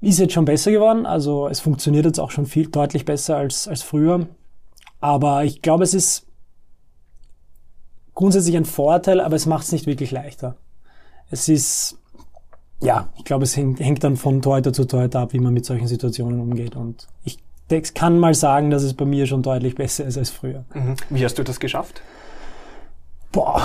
ist 0.00 0.18
jetzt 0.18 0.32
schon 0.32 0.44
besser 0.44 0.70
geworden. 0.70 1.06
Also 1.06 1.48
es 1.48 1.60
funktioniert 1.60 2.06
jetzt 2.06 2.18
auch 2.18 2.30
schon 2.30 2.46
viel 2.46 2.68
deutlich 2.68 3.04
besser 3.04 3.36
als 3.36 3.68
als 3.68 3.82
früher. 3.82 4.26
Aber 5.00 5.44
ich 5.44 5.62
glaube, 5.62 5.84
es 5.84 5.94
ist 5.94 6.26
grundsätzlich 8.14 8.56
ein 8.56 8.64
Vorteil, 8.64 9.20
aber 9.20 9.36
es 9.36 9.46
macht 9.46 9.64
es 9.64 9.72
nicht 9.72 9.86
wirklich 9.86 10.10
leichter. 10.10 10.56
Es 11.30 11.48
ist 11.48 11.98
ja, 12.82 13.08
ich 13.16 13.24
glaube, 13.24 13.44
es 13.44 13.56
hängt, 13.56 13.78
hängt 13.80 14.02
dann 14.04 14.16
von 14.16 14.40
Torhüter 14.40 14.72
zu 14.72 14.86
Torhüter 14.86 15.20
ab, 15.20 15.32
wie 15.32 15.38
man 15.38 15.52
mit 15.52 15.66
solchen 15.66 15.86
Situationen 15.86 16.40
umgeht. 16.40 16.76
Und 16.76 17.06
ich 17.24 17.38
kann 17.94 18.18
mal 18.18 18.34
sagen, 18.34 18.70
dass 18.70 18.82
es 18.82 18.94
bei 18.94 19.04
mir 19.04 19.26
schon 19.26 19.42
deutlich 19.42 19.74
besser 19.74 20.04
ist 20.04 20.18
als 20.18 20.30
früher. 20.30 20.64
Mhm. 20.74 20.96
Wie 21.10 21.24
hast 21.24 21.38
du 21.38 21.44
das 21.44 21.60
geschafft? 21.60 22.02
Boah, 23.32 23.62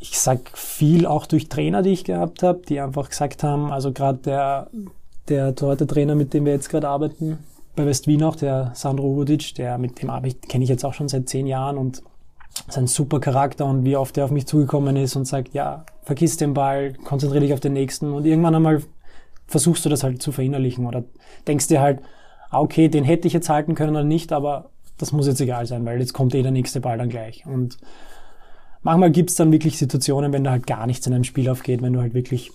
ich 0.00 0.18
sag 0.18 0.56
viel 0.56 1.06
auch 1.06 1.26
durch 1.26 1.48
Trainer, 1.48 1.82
die 1.82 1.90
ich 1.90 2.04
gehabt 2.04 2.42
habe, 2.42 2.62
die 2.66 2.80
einfach 2.80 3.10
gesagt 3.10 3.42
haben, 3.42 3.70
also 3.70 3.92
gerade 3.92 4.18
der, 4.18 4.70
der 5.30 5.54
Torhüter-Trainer, 5.54 6.14
mit 6.14 6.34
dem 6.34 6.44
wir 6.44 6.52
jetzt 6.52 6.68
gerade 6.68 6.88
arbeiten, 6.88 7.38
bei 7.76 7.86
West 7.86 8.06
Wien 8.06 8.22
auch, 8.24 8.36
der 8.36 8.72
Sandro 8.74 9.06
Udic, 9.06 9.54
der 9.54 9.78
mit 9.78 10.02
dem 10.02 10.10
arbeite 10.10 10.48
kenne 10.48 10.64
ich 10.64 10.70
jetzt 10.70 10.84
auch 10.84 10.94
schon 10.94 11.08
seit 11.08 11.28
zehn 11.28 11.46
Jahren 11.46 11.78
und 11.78 12.02
sein 12.68 12.86
super 12.86 13.20
Charakter 13.20 13.66
und 13.66 13.84
wie 13.84 13.96
oft 13.96 14.18
er 14.18 14.24
auf 14.24 14.30
mich 14.30 14.46
zugekommen 14.46 14.96
ist 14.96 15.14
und 15.14 15.26
sagt, 15.26 15.54
ja, 15.54 15.84
vergiss 16.02 16.36
den 16.36 16.54
Ball, 16.54 16.94
konzentriere 17.04 17.44
dich 17.44 17.52
auf 17.52 17.60
den 17.60 17.72
nächsten 17.72 18.12
und 18.12 18.26
irgendwann 18.26 18.54
einmal 18.54 18.82
versuchst 19.46 19.84
du 19.84 19.88
das 19.88 20.02
halt 20.02 20.20
zu 20.20 20.32
verinnerlichen 20.32 20.86
oder 20.86 21.04
denkst 21.46 21.68
dir 21.68 21.80
halt, 21.80 22.00
ah, 22.50 22.60
okay, 22.60 22.88
den 22.88 23.04
hätte 23.04 23.28
ich 23.28 23.34
jetzt 23.34 23.48
halten 23.48 23.74
können 23.74 23.90
oder 23.90 24.04
nicht, 24.04 24.32
aber 24.32 24.70
das 24.98 25.12
muss 25.12 25.26
jetzt 25.26 25.40
egal 25.40 25.66
sein, 25.66 25.84
weil 25.86 26.00
jetzt 26.00 26.12
kommt 26.12 26.34
eh 26.34 26.42
der 26.42 26.50
nächste 26.50 26.80
Ball 26.80 26.98
dann 26.98 27.08
gleich. 27.08 27.46
Und 27.46 27.78
manchmal 28.82 29.10
gibt's 29.10 29.36
dann 29.36 29.52
wirklich 29.52 29.78
Situationen, 29.78 30.32
wenn 30.32 30.44
da 30.44 30.50
halt 30.50 30.66
gar 30.66 30.86
nichts 30.86 31.06
in 31.06 31.14
einem 31.14 31.24
Spiel 31.24 31.48
aufgeht, 31.48 31.82
wenn 31.82 31.92
du 31.92 32.00
halt 32.00 32.14
wirklich 32.14 32.50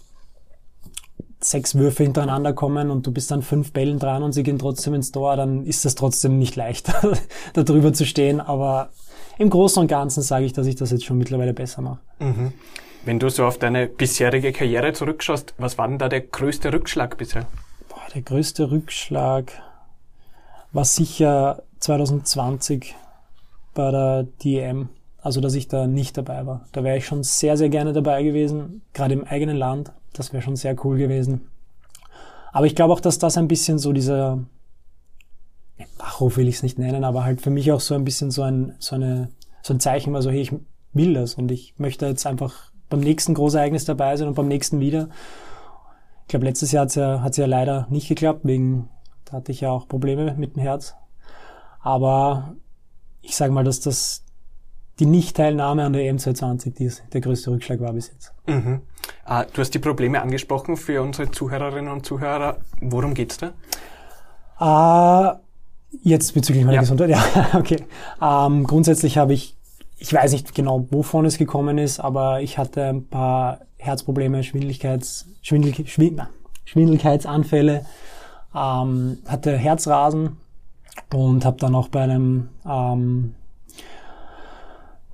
sechs 1.43 1.75
Würfe 1.75 2.03
hintereinander 2.03 2.53
kommen 2.53 2.89
und 2.89 3.05
du 3.05 3.11
bist 3.11 3.31
dann 3.31 3.41
fünf 3.41 3.71
Bällen 3.71 3.99
dran 3.99 4.23
und 4.23 4.33
sie 4.33 4.43
gehen 4.43 4.59
trotzdem 4.59 4.93
ins 4.93 5.11
Tor, 5.11 5.35
dann 5.35 5.65
ist 5.65 5.85
das 5.85 5.95
trotzdem 5.95 6.39
nicht 6.39 6.55
leicht, 6.55 6.91
da 7.53 7.63
drüber 7.63 7.93
zu 7.93 8.05
stehen. 8.05 8.39
Aber 8.39 8.89
im 9.37 9.49
Großen 9.49 9.81
und 9.81 9.87
Ganzen 9.87 10.21
sage 10.21 10.45
ich, 10.45 10.53
dass 10.53 10.67
ich 10.67 10.75
das 10.75 10.91
jetzt 10.91 11.05
schon 11.05 11.17
mittlerweile 11.17 11.53
besser 11.53 11.81
mache. 11.81 11.99
Mhm. 12.19 12.53
Wenn 13.05 13.19
du 13.19 13.29
so 13.29 13.45
auf 13.45 13.57
deine 13.57 13.87
bisherige 13.87 14.53
Karriere 14.53 14.93
zurückschaust, 14.93 15.53
was 15.57 15.77
war 15.77 15.87
denn 15.87 15.97
da 15.97 16.07
der 16.07 16.21
größte 16.21 16.71
Rückschlag 16.71 17.17
bisher? 17.17 17.45
Boah, 17.89 18.01
der 18.13 18.21
größte 18.21 18.71
Rückschlag 18.71 19.51
war 20.71 20.85
sicher 20.85 21.63
2020 21.79 22.95
bei 23.73 23.91
der 23.91 24.23
DEM, 24.43 24.89
also 25.21 25.41
dass 25.41 25.53
ich 25.53 25.67
da 25.67 25.85
nicht 25.85 26.17
dabei 26.17 26.45
war. 26.45 26.65
Da 26.71 26.83
wäre 26.83 26.97
ich 26.97 27.05
schon 27.05 27.23
sehr, 27.23 27.57
sehr 27.57 27.69
gerne 27.69 27.91
dabei 27.91 28.23
gewesen, 28.23 28.81
gerade 28.93 29.13
im 29.13 29.25
eigenen 29.25 29.57
Land. 29.57 29.91
Das 30.13 30.31
wäre 30.31 30.43
schon 30.43 30.55
sehr 30.55 30.75
cool 30.85 30.97
gewesen. 30.97 31.49
Aber 32.51 32.65
ich 32.67 32.75
glaube 32.75 32.93
auch, 32.93 32.99
dass 32.99 33.19
das 33.19 33.37
ein 33.37 33.47
bisschen 33.47 33.79
so 33.79 33.93
dieser, 33.93 34.39
Wachruf 35.97 36.37
will 36.37 36.47
ich 36.47 36.55
es 36.55 36.63
nicht 36.63 36.77
nennen, 36.77 37.03
aber 37.03 37.23
halt 37.23 37.41
für 37.41 37.49
mich 37.49 37.71
auch 37.71 37.79
so 37.79 37.95
ein 37.95 38.03
bisschen 38.03 38.31
so 38.31 38.43
ein, 38.43 38.75
so 38.79 38.95
eine, 38.95 39.29
so 39.61 39.73
ein 39.73 39.79
Zeichen 39.79 40.13
war 40.13 40.21
so, 40.21 40.29
hey, 40.29 40.41
ich 40.41 40.53
will 40.93 41.13
das 41.13 41.35
und 41.35 41.51
ich 41.51 41.73
möchte 41.77 42.05
jetzt 42.05 42.25
einfach 42.25 42.71
beim 42.89 42.99
nächsten 42.99 43.33
Großereignis 43.33 43.85
dabei 43.85 44.15
sein 44.15 44.27
und 44.27 44.35
beim 44.35 44.47
nächsten 44.47 44.79
wieder. 44.79 45.09
Ich 46.21 46.27
glaube, 46.27 46.45
letztes 46.45 46.71
Jahr 46.71 46.83
hat 46.83 46.89
es 46.89 46.95
ja, 46.95 47.21
hat's 47.21 47.37
ja 47.37 47.45
leider 47.45 47.87
nicht 47.89 48.07
geklappt, 48.07 48.41
wegen, 48.43 48.89
da 49.25 49.33
hatte 49.37 49.51
ich 49.51 49.61
ja 49.61 49.71
auch 49.71 49.87
Probleme 49.87 50.35
mit 50.37 50.55
dem 50.55 50.61
Herz. 50.61 50.95
Aber 51.79 52.55
ich 53.21 53.35
sage 53.35 53.51
mal, 53.51 53.63
dass 53.63 53.79
das 53.79 54.23
die 54.99 55.05
Nicht-Teilnahme 55.05 55.83
an 55.83 55.93
der 55.93 56.03
EM 56.03 56.19
2020 56.19 56.73
die 56.75 56.91
der 57.11 57.21
größte 57.21 57.49
Rückschlag 57.49 57.79
war 57.79 57.93
bis 57.93 58.09
jetzt. 58.09 58.33
Mhm. 58.45 58.81
Ah, 59.25 59.45
du 59.45 59.61
hast 59.61 59.73
die 59.73 59.79
Probleme 59.79 60.21
angesprochen 60.21 60.75
für 60.75 61.01
unsere 61.01 61.31
Zuhörerinnen 61.31 61.91
und 61.91 62.05
Zuhörer. 62.05 62.57
Worum 62.81 63.13
geht's 63.13 63.37
da? 63.37 63.51
Ah, 64.57 65.39
jetzt 66.03 66.33
bezüglich 66.33 66.65
meiner 66.65 66.75
ja. 66.75 66.81
Gesundheit, 66.81 67.09
ja, 67.11 67.23
okay. 67.53 67.83
Ähm, 68.21 68.65
grundsätzlich 68.65 69.17
habe 69.17 69.33
ich, 69.33 69.55
ich 69.97 70.13
weiß 70.13 70.33
nicht 70.33 70.53
genau, 70.53 70.87
wovon 70.91 71.25
es 71.25 71.37
gekommen 71.37 71.77
ist, 71.77 71.99
aber 71.99 72.41
ich 72.41 72.57
hatte 72.57 72.83
ein 72.85 73.07
paar 73.07 73.59
Herzprobleme, 73.77 74.43
Schwindeligkeits, 74.43 75.27
Schwindel, 75.41 75.73
Schwindel, 75.87 76.27
Schwindeligkeitsanfälle, 76.65 77.85
ähm, 78.55 79.17
hatte 79.27 79.57
Herzrasen 79.57 80.37
und 81.13 81.45
habe 81.45 81.57
dann 81.57 81.75
auch 81.75 81.87
bei 81.87 82.01
einem, 82.01 82.49
ähm, 82.65 83.35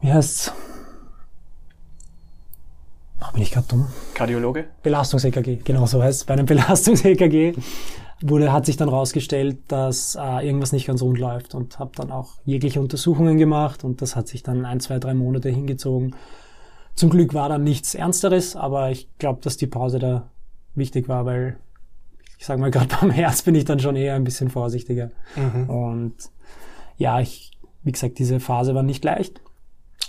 wie 0.01 0.11
heißt's? 0.11 0.53
Oh, 3.21 3.33
bin 3.33 3.41
ich 3.41 3.51
gerade 3.51 3.67
dumm? 3.67 3.87
Kardiologe? 4.13 4.65
Belastungs-EKG, 4.83 5.57
genau 5.63 5.85
so 5.85 6.01
heißt 6.01 6.21
es. 6.21 6.25
Bei 6.25 6.33
einem 6.33 6.45
Belastungs-EKG 6.47 7.53
wurde, 8.21 8.51
hat 8.51 8.65
sich 8.65 8.77
dann 8.77 8.89
rausgestellt, 8.89 9.59
dass 9.67 10.15
äh, 10.15 10.45
irgendwas 10.45 10.71
nicht 10.71 10.87
ganz 10.87 11.01
rund 11.01 11.19
läuft 11.19 11.55
und 11.55 11.79
habe 11.79 11.91
dann 11.95 12.11
auch 12.11 12.33
jegliche 12.45 12.79
Untersuchungen 12.79 13.37
gemacht 13.37 13.83
und 13.83 14.01
das 14.01 14.15
hat 14.15 14.27
sich 14.27 14.43
dann 14.43 14.65
ein, 14.65 14.79
zwei, 14.79 14.99
drei 14.99 15.13
Monate 15.13 15.49
hingezogen. 15.49 16.15
Zum 16.95 17.09
Glück 17.09 17.33
war 17.33 17.49
dann 17.49 17.63
nichts 17.63 17.95
Ernsteres, 17.95 18.55
aber 18.55 18.91
ich 18.91 19.09
glaube, 19.19 19.41
dass 19.41 19.57
die 19.57 19.67
Pause 19.67 19.99
da 19.99 20.29
wichtig 20.75 21.07
war, 21.07 21.25
weil 21.25 21.57
ich 22.37 22.45
sage 22.45 22.59
mal, 22.61 22.71
gerade 22.71 22.95
beim 22.99 23.11
Herz 23.11 23.41
bin 23.41 23.55
ich 23.55 23.65
dann 23.65 23.79
schon 23.79 23.95
eher 23.95 24.15
ein 24.15 24.23
bisschen 24.23 24.49
vorsichtiger. 24.49 25.11
Mhm. 25.35 25.69
Und 25.69 26.15
ja, 26.97 27.19
ich, 27.19 27.51
wie 27.83 27.91
gesagt, 27.91 28.19
diese 28.19 28.39
Phase 28.39 28.75
war 28.75 28.83
nicht 28.83 29.03
leicht. 29.03 29.41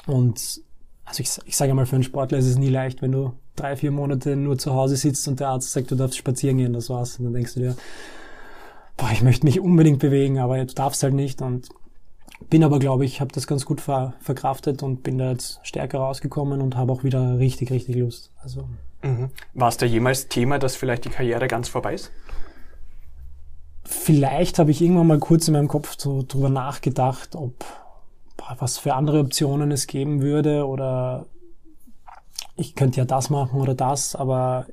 Und 0.06 0.62
also 1.10 1.22
ich, 1.22 1.30
ich 1.44 1.56
sage 1.56 1.74
mal, 1.74 1.84
für 1.84 1.96
einen 1.96 2.02
Sportler 2.02 2.38
ist 2.38 2.46
es 2.46 2.56
nie 2.56 2.70
leicht, 2.70 3.02
wenn 3.02 3.12
du 3.12 3.34
drei, 3.56 3.76
vier 3.76 3.90
Monate 3.90 4.36
nur 4.36 4.56
zu 4.56 4.72
Hause 4.72 4.96
sitzt 4.96 5.28
und 5.28 5.40
der 5.40 5.48
Arzt 5.48 5.72
sagt, 5.72 5.90
du 5.90 5.94
darfst 5.94 6.16
spazieren 6.16 6.56
gehen, 6.56 6.72
das 6.72 6.88
war's. 6.88 7.18
Und 7.18 7.26
dann 7.26 7.34
denkst 7.34 7.54
du 7.54 7.60
dir, 7.60 7.76
boah, 8.96 9.10
ich 9.12 9.22
möchte 9.22 9.44
mich 9.44 9.60
unbedingt 9.60 9.98
bewegen, 9.98 10.38
aber 10.38 10.64
du 10.64 10.74
darfst 10.74 11.02
halt 11.02 11.14
nicht. 11.14 11.42
Und 11.42 11.68
bin 12.48 12.64
aber, 12.64 12.78
glaube 12.78 13.04
ich, 13.04 13.20
habe 13.20 13.32
das 13.32 13.46
ganz 13.46 13.66
gut 13.66 13.82
ver 13.82 14.14
verkraftet 14.20 14.82
und 14.82 15.02
bin 15.02 15.18
da 15.18 15.32
jetzt 15.32 15.60
stärker 15.62 15.98
rausgekommen 15.98 16.62
und 16.62 16.76
habe 16.76 16.92
auch 16.92 17.04
wieder 17.04 17.38
richtig, 17.38 17.70
richtig 17.70 17.96
Lust. 17.96 18.30
Also 18.42 18.66
Mhm. 19.02 19.30
War 19.54 19.68
es 19.68 19.76
da 19.76 19.86
jemals 19.86 20.28
Thema, 20.28 20.58
dass 20.58 20.76
vielleicht 20.76 21.04
die 21.04 21.10
Karriere 21.10 21.48
ganz 21.48 21.68
vorbei 21.68 21.94
ist? 21.94 22.10
Vielleicht 23.84 24.58
habe 24.58 24.70
ich 24.70 24.82
irgendwann 24.82 25.06
mal 25.06 25.18
kurz 25.18 25.48
in 25.48 25.54
meinem 25.54 25.68
Kopf 25.68 25.96
so 25.98 26.24
drüber 26.26 26.48
nachgedacht, 26.48 27.34
ob 27.34 27.64
was 28.58 28.78
für 28.78 28.94
andere 28.94 29.20
Optionen 29.20 29.70
es 29.70 29.86
geben 29.86 30.22
würde 30.22 30.66
oder 30.66 31.26
ich 32.56 32.74
könnte 32.74 32.98
ja 32.98 33.04
das 33.04 33.30
machen 33.30 33.60
oder 33.60 33.74
das, 33.74 34.14
aber 34.14 34.66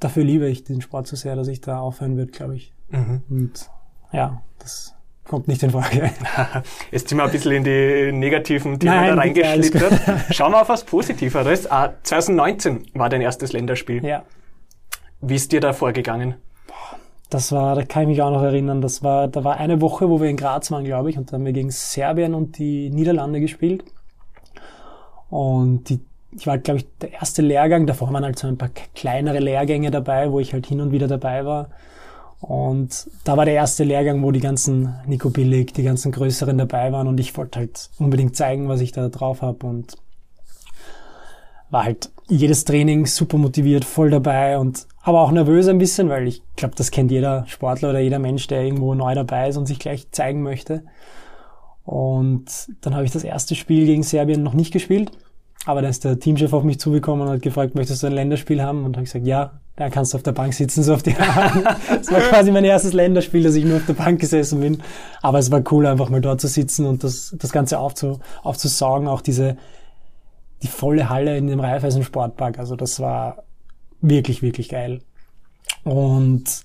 dafür 0.00 0.24
liebe 0.24 0.48
ich 0.48 0.64
den 0.64 0.80
Sport 0.80 1.06
so 1.06 1.16
sehr, 1.16 1.36
dass 1.36 1.48
ich 1.48 1.60
da 1.60 1.80
aufhören 1.80 2.16
würde, 2.16 2.32
glaube 2.32 2.56
ich. 2.56 2.72
Mhm. 2.90 3.22
Und 3.28 3.70
ja, 4.12 4.42
das 4.58 4.94
kommt 5.24 5.48
nicht 5.48 5.62
in 5.62 5.70
Frage. 5.70 6.10
Jetzt 6.90 7.08
sind 7.08 7.18
wir 7.18 7.24
ein 7.24 7.30
bisschen 7.30 7.52
in 7.52 7.64
die 7.64 8.12
negativen 8.12 8.78
Themen 8.78 8.94
Nein, 8.94 9.16
da 9.16 9.22
reingeschlittert. 9.22 10.00
Schauen 10.34 10.52
wir 10.52 10.62
auf 10.62 10.68
was 10.68 10.84
Positiveres. 10.84 11.70
Ah, 11.70 11.94
2019 12.02 12.86
war 12.94 13.08
dein 13.08 13.20
erstes 13.20 13.52
Länderspiel. 13.52 14.04
Ja. 14.04 14.24
Wie 15.20 15.34
ist 15.34 15.52
dir 15.52 15.60
da 15.60 15.72
vorgegangen? 15.72 16.36
Das 17.30 17.52
war, 17.52 17.74
da 17.74 17.84
kann 17.84 18.04
ich 18.04 18.08
mich 18.08 18.22
auch 18.22 18.30
noch 18.30 18.42
erinnern, 18.42 18.80
das 18.80 19.02
war, 19.02 19.28
da 19.28 19.44
war 19.44 19.58
eine 19.58 19.82
Woche, 19.82 20.08
wo 20.08 20.20
wir 20.20 20.30
in 20.30 20.36
Graz 20.36 20.70
waren, 20.70 20.84
glaube 20.84 21.10
ich, 21.10 21.18
und 21.18 21.30
da 21.30 21.34
haben 21.34 21.44
wir 21.44 21.52
gegen 21.52 21.70
Serbien 21.70 22.34
und 22.34 22.56
die 22.56 22.88
Niederlande 22.88 23.40
gespielt. 23.40 23.84
Und 25.28 25.90
die, 25.90 26.00
ich 26.32 26.46
war, 26.46 26.56
glaube 26.56 26.80
ich, 26.80 26.86
der 27.02 27.12
erste 27.12 27.42
Lehrgang, 27.42 27.86
davor 27.86 28.12
waren 28.12 28.24
halt 28.24 28.38
so 28.38 28.48
ein 28.48 28.56
paar 28.56 28.70
kleinere 28.94 29.40
Lehrgänge 29.40 29.90
dabei, 29.90 30.32
wo 30.32 30.40
ich 30.40 30.54
halt 30.54 30.66
hin 30.66 30.80
und 30.80 30.90
wieder 30.90 31.06
dabei 31.06 31.44
war. 31.44 31.68
Und 32.40 33.10
da 33.24 33.36
war 33.36 33.44
der 33.44 33.54
erste 33.54 33.84
Lehrgang, 33.84 34.22
wo 34.22 34.30
die 34.30 34.40
ganzen 34.40 34.94
Nico 35.06 35.28
Billig, 35.28 35.72
die 35.72 35.82
ganzen 35.82 36.12
Größeren 36.12 36.56
dabei 36.56 36.92
waren 36.92 37.08
und 37.08 37.18
ich 37.18 37.36
wollte 37.36 37.58
halt 37.58 37.90
unbedingt 37.98 38.36
zeigen, 38.36 38.68
was 38.68 38.80
ich 38.80 38.92
da 38.92 39.08
drauf 39.08 39.42
habe 39.42 39.66
und 39.66 39.96
war 41.70 41.84
halt 41.84 42.10
jedes 42.28 42.64
Training 42.64 43.06
super 43.06 43.38
motiviert, 43.38 43.84
voll 43.84 44.10
dabei 44.10 44.58
und 44.58 44.86
aber 45.02 45.22
auch 45.22 45.30
nervös 45.30 45.68
ein 45.68 45.78
bisschen, 45.78 46.08
weil 46.08 46.28
ich 46.28 46.42
glaube, 46.56 46.74
das 46.76 46.90
kennt 46.90 47.10
jeder 47.10 47.46
Sportler 47.46 47.90
oder 47.90 48.00
jeder 48.00 48.18
Mensch, 48.18 48.46
der 48.46 48.62
irgendwo 48.62 48.94
neu 48.94 49.14
dabei 49.14 49.48
ist 49.48 49.56
und 49.56 49.66
sich 49.66 49.78
gleich 49.78 50.10
zeigen 50.10 50.42
möchte. 50.42 50.84
Und 51.84 52.44
dann 52.82 52.94
habe 52.94 53.06
ich 53.06 53.10
das 53.10 53.24
erste 53.24 53.54
Spiel 53.54 53.86
gegen 53.86 54.02
Serbien 54.02 54.42
noch 54.42 54.52
nicht 54.52 54.72
gespielt 54.72 55.12
aber 55.68 55.82
dann 55.82 55.90
ist 55.90 56.04
der 56.04 56.18
Teamchef 56.18 56.52
auf 56.54 56.62
mich 56.62 56.80
zugekommen 56.80 57.26
und 57.26 57.34
hat 57.34 57.42
gefragt, 57.42 57.74
möchtest 57.74 58.02
du 58.02 58.06
ein 58.06 58.14
Länderspiel 58.14 58.62
haben? 58.62 58.84
Und 58.84 58.96
habe 58.96 59.04
ich 59.04 59.12
gesagt, 59.12 59.26
ja, 59.26 59.60
da 59.76 59.90
kannst 59.90 60.12
du 60.12 60.16
auf 60.16 60.22
der 60.22 60.32
Bank 60.32 60.54
sitzen, 60.54 60.82
so 60.82 60.94
auf 60.94 61.02
die 61.02 61.14
Hand. 61.18 61.64
Das 61.90 62.10
war 62.10 62.20
quasi 62.20 62.50
mein 62.50 62.64
erstes 62.64 62.92
Länderspiel, 62.94 63.42
dass 63.42 63.54
ich 63.54 63.66
nur 63.66 63.76
auf 63.76 63.86
der 63.86 63.92
Bank 63.92 64.20
gesessen 64.20 64.60
bin. 64.60 64.82
Aber 65.20 65.38
es 65.38 65.50
war 65.50 65.62
cool, 65.70 65.86
einfach 65.86 66.08
mal 66.08 66.20
dort 66.20 66.40
zu 66.40 66.46
sitzen 66.46 66.86
und 66.86 67.04
das, 67.04 67.34
das 67.38 67.52
Ganze 67.52 67.78
aufzu, 67.78 68.18
aufzusaugen, 68.42 69.08
auch 69.08 69.20
diese, 69.20 69.56
die 70.62 70.68
volle 70.68 71.08
Halle 71.08 71.36
in 71.36 71.46
dem 71.46 71.60
Raiffeisen 71.60 72.02
Sportpark. 72.02 72.58
Also 72.58 72.76
das 72.76 73.00
war 73.00 73.44
wirklich, 74.00 74.42
wirklich 74.42 74.68
geil. 74.68 75.00
Und 75.84 76.64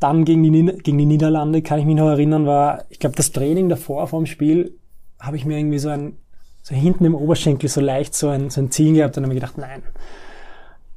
dann 0.00 0.24
gegen 0.24 0.42
die, 0.42 0.82
gegen 0.82 0.98
die 0.98 1.06
Niederlande, 1.06 1.62
kann 1.62 1.78
ich 1.78 1.86
mich 1.86 1.96
noch 1.96 2.08
erinnern, 2.08 2.46
war, 2.46 2.84
ich 2.90 2.98
glaube, 2.98 3.16
das 3.16 3.32
Training 3.32 3.68
davor 3.68 4.06
vom 4.06 4.26
Spiel, 4.26 4.78
habe 5.18 5.36
ich 5.36 5.44
mir 5.44 5.58
irgendwie 5.58 5.78
so 5.78 5.88
ein 5.88 6.18
so 6.64 6.74
hinten 6.74 7.04
im 7.04 7.14
Oberschenkel 7.14 7.68
so 7.68 7.82
leicht 7.82 8.14
so 8.14 8.28
ein, 8.30 8.48
so 8.48 8.60
ein 8.60 8.70
Ziehen 8.70 8.94
gehabt 8.94 9.16
und 9.16 9.24
habe 9.24 9.34
mir 9.34 9.40
gedacht, 9.40 9.58
nein. 9.58 9.82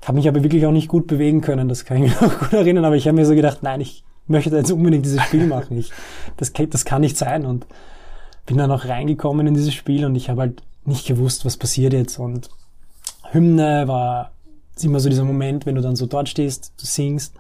Habe 0.05 0.15
mich 0.15 0.27
aber 0.29 0.41
wirklich 0.41 0.65
auch 0.65 0.71
nicht 0.71 0.87
gut 0.87 1.07
bewegen 1.07 1.41
können, 1.41 1.67
das 1.67 1.83
kann 1.83 1.97
ich 1.97 2.03
mich 2.03 2.21
noch 2.21 2.39
gut 2.39 2.53
erinnern, 2.53 2.85
aber 2.85 2.95
ich 2.95 3.05
habe 3.05 3.17
mir 3.17 3.25
so 3.25 3.35
gedacht, 3.35 3.63
nein, 3.63 3.81
ich 3.81 4.05
möchte 4.27 4.55
jetzt 4.55 4.71
unbedingt 4.71 5.05
dieses 5.05 5.21
Spiel 5.23 5.45
machen. 5.45 5.77
Ich, 5.77 5.91
das, 6.37 6.53
das 6.53 6.85
kann 6.85 7.01
nicht 7.01 7.17
sein 7.17 7.45
und 7.45 7.67
bin 8.45 8.57
dann 8.57 8.71
auch 8.71 8.85
reingekommen 8.85 9.45
in 9.45 9.55
dieses 9.55 9.73
Spiel 9.73 10.05
und 10.05 10.15
ich 10.15 10.29
habe 10.29 10.39
halt 10.39 10.63
nicht 10.87 11.05
gewusst, 11.05 11.45
was 11.45 11.57
passiert 11.57 11.93
jetzt 11.93 12.17
und 12.19 12.49
Hymne 13.31 13.87
war 13.87 14.31
immer 14.81 14.99
so 14.99 15.09
dieser 15.09 15.25
Moment, 15.25 15.65
wenn 15.65 15.75
du 15.75 15.81
dann 15.81 15.95
so 15.95 16.05
dort 16.05 16.29
stehst, 16.29 16.73
du 16.79 16.85
singst 16.85 17.33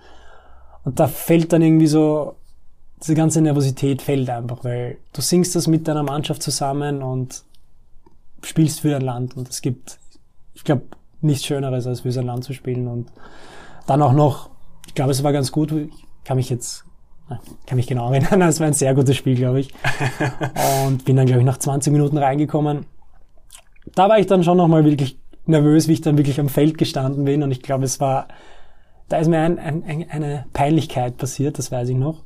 und 0.83 0.99
da 0.99 1.07
fällt 1.07 1.53
dann 1.53 1.61
irgendwie 1.61 1.87
so 1.87 2.35
diese 3.01 3.13
ganze 3.13 3.41
Nervosität 3.41 4.01
fällt 4.01 4.29
einfach, 4.29 4.63
weil 4.63 4.97
du 5.13 5.21
singst 5.21 5.55
das 5.55 5.67
mit 5.67 5.87
deiner 5.87 6.03
Mannschaft 6.03 6.41
zusammen 6.41 7.03
und 7.03 7.43
spielst 8.43 8.79
für 8.79 8.89
dein 8.89 9.01
Land 9.03 9.37
und 9.37 9.49
es 9.49 9.61
gibt 9.61 9.99
ich 10.57 10.63
glaube, 10.63 10.83
nichts 11.21 11.45
Schöneres, 11.45 11.85
als 11.85 12.01
für 12.01 12.11
sein 12.11 12.25
Land 12.25 12.43
zu 12.43 12.53
spielen. 12.53 12.87
Und 12.87 13.11
dann 13.85 14.01
auch 14.01 14.13
noch, 14.13 14.49
ich 14.87 14.95
glaube, 14.95 15.11
es 15.11 15.23
war 15.23 15.31
ganz 15.31 15.51
gut, 15.51 15.71
ich 15.71 15.91
kann 16.23 16.37
mich 16.37 16.49
jetzt, 16.49 16.83
kann 17.67 17.75
mich 17.75 17.87
genau 17.87 18.11
erinnern, 18.11 18.41
es 18.49 18.59
war 18.59 18.67
ein 18.67 18.73
sehr 18.73 18.95
gutes 18.95 19.15
Spiel, 19.15 19.35
glaube 19.35 19.59
ich. 19.59 19.73
Und 20.85 21.05
bin 21.05 21.15
dann, 21.15 21.27
glaube 21.27 21.41
ich, 21.41 21.45
nach 21.45 21.59
20 21.59 21.93
Minuten 21.93 22.17
reingekommen. 22.17 22.85
Da 23.95 24.09
war 24.09 24.19
ich 24.19 24.27
dann 24.27 24.43
schon 24.43 24.57
nochmal 24.57 24.85
wirklich 24.85 25.17
nervös, 25.45 25.87
wie 25.87 25.93
ich 25.93 26.01
dann 26.01 26.17
wirklich 26.17 26.39
am 26.39 26.49
Feld 26.49 26.77
gestanden 26.77 27.25
bin. 27.25 27.43
Und 27.43 27.51
ich 27.51 27.61
glaube, 27.61 27.85
es 27.85 27.99
war, 27.99 28.27
da 29.09 29.17
ist 29.17 29.27
mir 29.27 29.39
ein, 29.39 29.59
ein, 29.59 30.05
eine 30.09 30.45
Peinlichkeit 30.53 31.17
passiert, 31.17 31.57
das 31.57 31.71
weiß 31.71 31.89
ich 31.89 31.97
noch. 31.97 32.23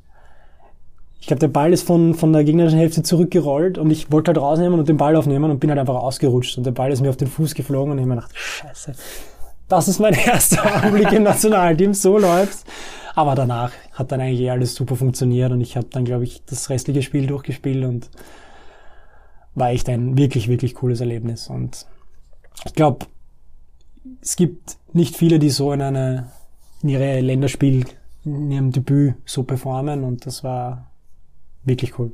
Ich 1.19 1.27
glaube, 1.27 1.39
der 1.39 1.49
Ball 1.49 1.71
ist 1.71 1.85
von, 1.85 2.15
von 2.15 2.33
der 2.33 2.43
gegnerischen 2.43 2.79
Hälfte 2.79 3.03
zurückgerollt 3.03 3.77
und 3.77 3.91
ich 3.91 4.11
wollte 4.11 4.29
halt 4.29 4.39
rausnehmen 4.39 4.79
und 4.79 4.89
den 4.89 4.97
Ball 4.97 5.15
aufnehmen 5.15 5.51
und 5.51 5.59
bin 5.59 5.69
halt 5.69 5.79
einfach 5.79 5.95
ausgerutscht 5.95 6.57
und 6.57 6.63
der 6.63 6.71
Ball 6.71 6.91
ist 6.91 7.01
mir 7.01 7.09
auf 7.09 7.17
den 7.17 7.27
Fuß 7.27 7.53
geflogen 7.53 7.91
und 7.91 7.99
ich 7.99 8.01
habe 8.01 8.09
mir 8.09 8.21
gedacht, 8.21 8.35
scheiße, 8.35 8.93
das 9.67 9.87
ist 9.87 9.99
mein 9.99 10.13
erster 10.25 10.77
Augenblick 10.77 11.11
im 11.11 11.23
Nationalteam, 11.23 11.93
so 11.93 12.17
läuft's. 12.17 12.65
Aber 13.13 13.35
danach 13.35 13.71
hat 13.93 14.11
dann 14.11 14.19
eigentlich 14.19 14.49
alles 14.49 14.73
super 14.73 14.95
funktioniert 14.95 15.51
und 15.51 15.61
ich 15.61 15.77
habe 15.77 15.87
dann, 15.91 16.05
glaube 16.05 16.23
ich, 16.23 16.43
das 16.45 16.71
restliche 16.71 17.03
Spiel 17.03 17.27
durchgespielt 17.27 17.85
und 17.85 18.09
war 19.55 19.71
echt 19.71 19.89
ein 19.89 20.17
wirklich, 20.17 20.47
wirklich 20.47 20.75
cooles 20.75 21.01
Erlebnis. 21.01 21.47
Und 21.47 21.85
ich 22.65 22.73
glaube, 22.73 23.05
es 24.21 24.35
gibt 24.35 24.77
nicht 24.93 25.15
viele, 25.15 25.39
die 25.39 25.49
so 25.49 25.71
in 25.73 25.81
eine 25.81 26.31
in 26.83 26.89
ihre 26.89 27.19
Länderspiel, 27.19 27.85
in 28.25 28.51
ihrem 28.51 28.71
Debüt 28.71 29.15
so 29.25 29.43
performen 29.43 30.03
und 30.03 30.25
das 30.25 30.43
war 30.43 30.91
wirklich 31.63 31.99
cool. 31.99 32.11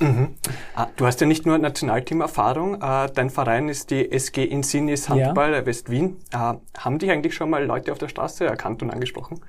Mhm. 0.00 0.34
Ah, 0.74 0.88
du 0.96 1.06
hast 1.06 1.20
ja 1.20 1.26
nicht 1.26 1.46
nur 1.46 1.58
Nationalteam-Erfahrung, 1.58 2.82
äh, 2.82 3.08
dein 3.14 3.30
Verein 3.30 3.68
ist 3.68 3.90
die 3.90 4.10
SG 4.10 4.44
Insignis 4.44 5.08
Handball 5.08 5.52
ja. 5.52 5.66
West 5.66 5.90
Wien. 5.90 6.16
Äh, 6.32 6.54
haben 6.76 6.98
dich 6.98 7.10
eigentlich 7.10 7.34
schon 7.34 7.50
mal 7.50 7.64
Leute 7.64 7.92
auf 7.92 7.98
der 7.98 8.08
Straße 8.08 8.44
erkannt 8.44 8.82
und 8.82 8.90
angesprochen? 8.90 9.40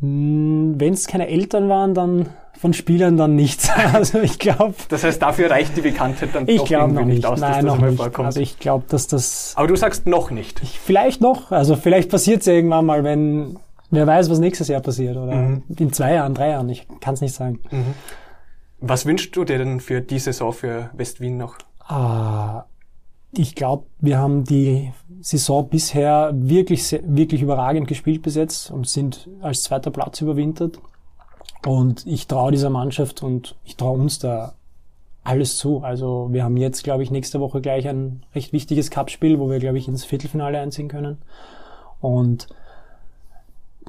Hm, 0.00 0.74
Wenn 0.78 0.94
es 0.94 1.06
keine 1.06 1.28
Eltern 1.28 1.68
waren, 1.68 1.94
dann 1.94 2.28
von 2.58 2.74
Spielern 2.74 3.16
dann 3.16 3.36
nichts. 3.36 3.70
Also 3.92 4.20
ich 4.20 4.38
glaube. 4.38 4.74
Das 4.88 5.04
heißt, 5.04 5.20
dafür 5.20 5.50
reicht 5.50 5.76
die 5.76 5.80
Bekanntheit 5.80 6.30
dann 6.34 6.46
ich 6.46 6.58
doch 6.62 6.70
irgendwie 6.70 7.04
nicht 7.04 7.26
aus, 7.26 7.40
Nein, 7.40 7.64
dass 7.64 7.72
das 7.72 7.80
mal 7.80 7.90
nicht. 7.90 8.00
vorkommt. 8.00 8.26
Also 8.26 8.40
ich 8.40 8.58
glaube, 8.58 8.84
dass 8.88 9.06
das. 9.06 9.54
Aber 9.56 9.66
du 9.66 9.76
sagst 9.76 10.06
noch 10.06 10.30
nicht. 10.30 10.62
Ich, 10.62 10.78
vielleicht 10.78 11.20
noch. 11.20 11.50
Also 11.52 11.76
vielleicht 11.76 12.10
passiert 12.10 12.42
es 12.42 12.46
irgendwann 12.46 12.86
mal, 12.86 13.02
wenn 13.04 13.58
wer 13.90 14.06
weiß, 14.06 14.30
was 14.30 14.38
nächstes 14.38 14.68
Jahr 14.68 14.80
passiert 14.80 15.16
oder 15.16 15.34
mhm. 15.34 15.62
in 15.78 15.92
zwei 15.92 16.14
Jahren, 16.14 16.34
drei 16.34 16.50
Jahren. 16.50 16.68
Ich 16.68 16.86
kann 17.00 17.14
es 17.14 17.20
nicht 17.20 17.34
sagen. 17.34 17.60
Mhm. 17.70 17.94
Was 18.80 19.04
wünschst 19.04 19.34
du 19.36 19.44
dir 19.44 19.58
denn 19.58 19.80
für 19.80 20.00
die 20.00 20.18
Saison 20.18 20.52
für 20.52 20.90
West-Wien 20.94 21.36
noch? 21.36 21.56
Ah, 21.86 22.64
ich 23.32 23.54
glaube, 23.54 23.84
wir 24.00 24.18
haben 24.18 24.44
die 24.44 24.92
Saison 25.20 25.68
bisher 25.68 26.32
wirklich, 26.34 26.98
wirklich 27.04 27.42
überragend 27.42 27.86
gespielt 27.86 28.22
bis 28.22 28.34
jetzt 28.34 28.70
und 28.70 28.88
sind 28.88 29.28
als 29.40 29.62
zweiter 29.62 29.90
Platz 29.90 30.20
überwintert. 30.20 30.78
Und 31.66 32.06
ich 32.06 32.26
traue 32.26 32.52
dieser 32.52 32.70
Mannschaft 32.70 33.22
und 33.22 33.54
ich 33.64 33.76
traue 33.76 33.98
uns 33.98 34.18
da 34.18 34.54
alles 35.22 35.58
zu. 35.58 35.82
Also 35.82 36.28
wir 36.32 36.42
haben 36.42 36.56
jetzt, 36.56 36.82
glaube 36.82 37.02
ich, 37.02 37.10
nächste 37.10 37.38
Woche 37.40 37.60
gleich 37.60 37.86
ein 37.86 38.24
recht 38.34 38.52
wichtiges 38.52 38.90
Cup-Spiel, 38.90 39.38
wo 39.38 39.50
wir, 39.50 39.58
glaube 39.58 39.78
ich, 39.78 39.86
ins 39.86 40.04
Viertelfinale 40.04 40.58
einziehen 40.58 40.88
können. 40.88 41.18
Und 42.00 42.48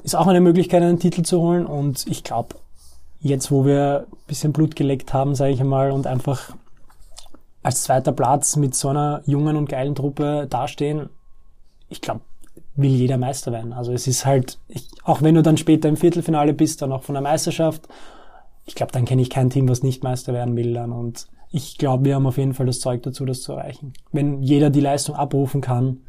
ist 0.04 0.16
auch 0.16 0.28
eine 0.28 0.42
Möglichkeit, 0.42 0.84
einen 0.84 1.00
Titel 1.00 1.24
zu 1.24 1.40
holen. 1.42 1.66
Und 1.66 2.06
ich 2.08 2.24
glaube, 2.24 2.56
jetzt, 3.22 3.52
wo 3.52 3.66
wir 3.66 4.06
ein 4.12 4.28
bisschen 4.28 4.52
Blut 4.52 4.76
geleckt 4.76 5.14
haben, 5.14 5.34
sage 5.34 5.54
ich 5.54 5.62
einmal, 5.62 5.92
und 5.92 6.08
einfach 6.08 6.56
als 7.64 7.84
zweiter 7.84 8.12
Platz 8.12 8.56
mit 8.56 8.76
so 8.76 8.90
einer 8.90 9.22
jungen 9.26 9.56
und 9.56 9.70
geilen 9.70 9.96
Truppe 9.96 10.48
dastehen, 10.50 11.10
ich 11.90 12.02
glaube, 12.02 12.22
will 12.76 12.92
jeder 12.92 13.18
Meister 13.18 13.52
werden. 13.52 13.74
Also 13.74 13.92
es 13.94 14.08
ist 14.08 14.26
halt, 14.26 14.60
ich, 14.68 14.88
auch 15.04 15.22
wenn 15.22 15.36
du 15.36 15.44
dann 15.44 15.58
später 15.58 15.90
im 15.90 15.98
Viertelfinale 15.98 16.54
bist, 16.54 16.82
dann 16.82 16.92
auch 16.92 17.04
von 17.04 17.14
der 17.14 17.22
Meisterschaft, 17.22 17.88
ich 18.66 18.76
glaube, 18.76 18.92
dann 18.92 19.06
kenne 19.06 19.22
ich 19.22 19.30
kein 19.30 19.50
Team, 19.50 19.68
was 19.68 19.84
nicht 19.84 20.04
Meister 20.04 20.34
werden 20.34 20.56
will 20.56 20.74
dann. 20.74 20.92
Und 20.92 21.28
ich 21.52 21.78
glaube, 21.78 22.06
wir 22.06 22.16
haben 22.16 22.28
auf 22.28 22.38
jeden 22.38 22.54
Fall 22.54 22.66
das 22.66 22.80
Zeug 22.80 23.04
dazu, 23.04 23.26
das 23.26 23.42
zu 23.42 23.54
erreichen. 23.54 23.94
Wenn 24.12 24.42
jeder 24.42 24.70
die 24.70 24.80
Leistung 24.80 25.16
abrufen 25.16 25.62
kann, 25.62 26.02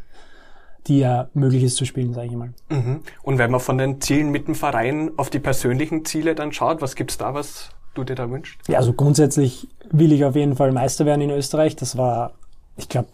die 0.86 0.98
ja 0.98 1.28
möglich 1.34 1.62
ist 1.62 1.76
zu 1.76 1.84
spielen, 1.84 2.12
sage 2.12 2.28
ich 2.28 2.32
mal. 2.32 2.52
Mhm. 2.68 3.00
Und 3.22 3.38
wenn 3.38 3.50
man 3.50 3.60
von 3.60 3.78
den 3.78 4.00
Zielen 4.00 4.30
mit 4.30 4.48
dem 4.48 4.54
Verein 4.54 5.12
auf 5.16 5.30
die 5.30 5.38
persönlichen 5.38 6.04
Ziele 6.04 6.34
dann 6.34 6.52
schaut, 6.52 6.82
was 6.82 6.96
gibt's 6.96 7.18
da, 7.18 7.34
was 7.34 7.70
du 7.94 8.04
dir 8.04 8.14
da 8.14 8.30
wünschst? 8.30 8.68
Ja, 8.68 8.78
also 8.78 8.92
grundsätzlich 8.92 9.68
will 9.90 10.12
ich 10.12 10.24
auf 10.24 10.36
jeden 10.36 10.56
Fall 10.56 10.72
Meister 10.72 11.06
werden 11.06 11.20
in 11.20 11.30
Österreich. 11.30 11.76
Das 11.76 11.96
war, 11.96 12.32
ich 12.76 12.88
glaube, 12.88 13.08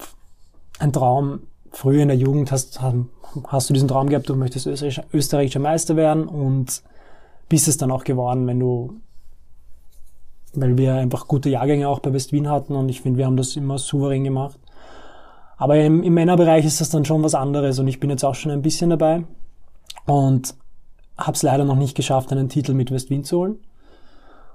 ein 0.78 0.92
Traum. 0.92 1.40
Früher 1.70 2.02
in 2.02 2.08
der 2.08 2.16
Jugend 2.16 2.50
hast, 2.50 2.80
hast 3.48 3.68
du 3.68 3.74
diesen 3.74 3.88
Traum 3.88 4.08
gehabt, 4.08 4.28
du 4.28 4.34
möchtest 4.34 4.66
österreichischer, 4.66 5.04
österreichischer 5.12 5.60
Meister 5.60 5.96
werden 5.96 6.26
und 6.26 6.82
bist 7.48 7.68
es 7.68 7.76
dann 7.76 7.90
auch 7.90 8.04
geworden, 8.04 8.46
wenn 8.46 8.58
du 8.58 9.00
weil 10.54 10.78
wir 10.78 10.94
einfach 10.94 11.28
gute 11.28 11.50
Jahrgänge 11.50 11.88
auch 11.88 12.00
bei 12.00 12.12
West 12.12 12.32
Wien 12.32 12.48
hatten 12.48 12.74
und 12.74 12.88
ich 12.88 13.00
finde, 13.02 13.18
wir 13.18 13.26
haben 13.26 13.36
das 13.36 13.54
immer 13.56 13.78
souverän 13.78 14.24
gemacht. 14.24 14.58
Aber 15.56 15.78
im, 15.78 16.02
im 16.02 16.14
Männerbereich 16.14 16.64
ist 16.64 16.80
das 16.80 16.90
dann 16.90 17.04
schon 17.04 17.22
was 17.22 17.34
anderes 17.34 17.78
und 17.78 17.88
ich 17.88 18.00
bin 18.00 18.10
jetzt 18.10 18.24
auch 18.24 18.34
schon 18.34 18.52
ein 18.52 18.62
bisschen 18.62 18.90
dabei 18.90 19.24
und 20.06 20.54
habe 21.16 21.32
es 21.32 21.42
leider 21.42 21.64
noch 21.64 21.76
nicht 21.76 21.96
geschafft, 21.96 22.32
einen 22.32 22.48
Titel 22.48 22.74
mit 22.74 22.90
West 22.90 23.10
Wien 23.10 23.24
zu 23.24 23.38
holen. 23.38 23.58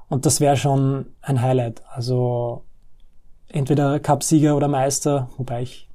Und 0.10 0.26
das 0.26 0.40
wäre 0.40 0.58
schon 0.58 1.08
ein 1.22 1.42
Highlight. 1.42 1.84
Also 1.90 2.64
entweder 3.48 4.00
Cupsieger 4.00 4.56
oder 4.56 4.68
Meister, 4.68 5.30
wobei 5.38 5.64
ich 5.64 5.90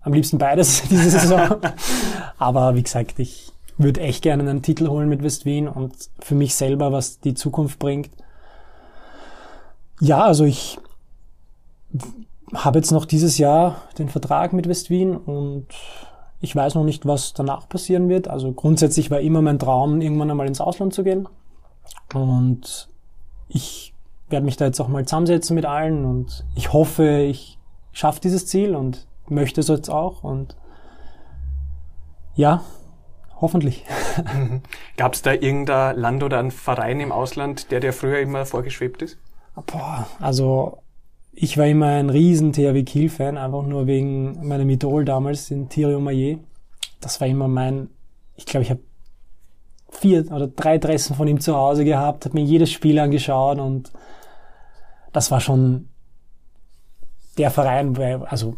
am 0.00 0.12
liebsten 0.12 0.38
beides 0.38 0.82
diese 0.90 1.10
Saison. 1.10 1.56
Aber 2.38 2.74
wie 2.74 2.82
gesagt, 2.82 3.18
ich 3.18 3.52
würde 3.76 4.00
echt 4.00 4.22
gerne 4.22 4.48
einen 4.48 4.62
Titel 4.62 4.88
holen 4.88 5.08
mit 5.08 5.22
West 5.22 5.44
Wien 5.44 5.68
und 5.68 5.94
für 6.20 6.34
mich 6.34 6.54
selber, 6.54 6.92
was 6.92 7.20
die 7.20 7.34
Zukunft 7.34 7.78
bringt. 7.78 8.10
Ja, 10.00 10.24
also 10.24 10.44
ich 10.44 10.78
habe 12.52 12.78
jetzt 12.78 12.92
noch 12.92 13.04
dieses 13.04 13.38
Jahr 13.38 13.82
den 13.98 14.08
Vertrag 14.08 14.52
mit 14.52 14.68
West 14.68 14.90
Wien 14.90 15.16
und 15.16 15.66
ich 16.40 16.54
weiß 16.54 16.74
noch 16.74 16.84
nicht, 16.84 17.06
was 17.06 17.32
danach 17.32 17.68
passieren 17.68 18.08
wird. 18.08 18.28
Also 18.28 18.52
grundsätzlich 18.52 19.10
war 19.10 19.20
immer 19.20 19.42
mein 19.42 19.58
Traum, 19.58 20.00
irgendwann 20.00 20.30
einmal 20.30 20.46
ins 20.46 20.60
Ausland 20.60 20.92
zu 20.94 21.02
gehen. 21.02 21.26
Und 22.12 22.88
ich 23.48 23.94
werde 24.28 24.44
mich 24.44 24.56
da 24.56 24.66
jetzt 24.66 24.80
auch 24.80 24.88
mal 24.88 25.04
zusammensetzen 25.04 25.54
mit 25.54 25.66
allen 25.66 26.04
und 26.04 26.44
ich 26.54 26.72
hoffe, 26.72 27.20
ich 27.20 27.58
schaffe 27.92 28.20
dieses 28.20 28.46
Ziel 28.46 28.74
und 28.74 29.06
möchte 29.28 29.60
es 29.60 29.68
jetzt 29.68 29.90
auch 29.90 30.24
und 30.24 30.56
ja, 32.34 32.64
hoffentlich. 33.40 33.84
Gab 34.96 35.14
es 35.14 35.22
da 35.22 35.32
irgendein 35.32 35.96
Land 35.96 36.22
oder 36.22 36.38
ein 36.38 36.50
Verein 36.50 37.00
im 37.00 37.12
Ausland, 37.12 37.70
der 37.70 37.80
dir 37.80 37.92
früher 37.92 38.18
immer 38.18 38.44
vorgeschwebt 38.44 39.02
ist? 39.02 39.18
Boah, 39.66 40.06
also 40.18 40.78
ich 41.32 41.58
war 41.58 41.66
immer 41.66 41.86
ein 41.86 42.10
riesen 42.10 42.52
THW 42.52 42.82
Kiel-Fan, 42.82 43.38
einfach 43.38 43.62
nur 43.62 43.86
wegen 43.86 44.46
meinem 44.46 44.68
Idol 44.70 45.04
damals, 45.04 45.48
den 45.48 45.68
Thierry 45.68 45.94
Omeyer. 45.94 46.38
Das 47.00 47.20
war 47.20 47.28
immer 47.28 47.48
mein, 47.48 47.88
ich 48.36 48.46
glaube, 48.46 48.62
ich 48.62 48.70
habe 48.70 48.80
vier 49.96 50.30
oder 50.32 50.48
drei 50.48 50.78
Dressen 50.78 51.16
von 51.16 51.28
ihm 51.28 51.40
zu 51.40 51.54
Hause 51.54 51.84
gehabt, 51.84 52.24
habe 52.24 52.38
mir 52.38 52.44
jedes 52.44 52.70
Spiel 52.70 52.98
angeschaut 52.98 53.58
und 53.58 53.90
das 55.12 55.30
war 55.30 55.40
schon 55.40 55.88
der 57.38 57.50
Verein, 57.50 57.96
also 58.24 58.56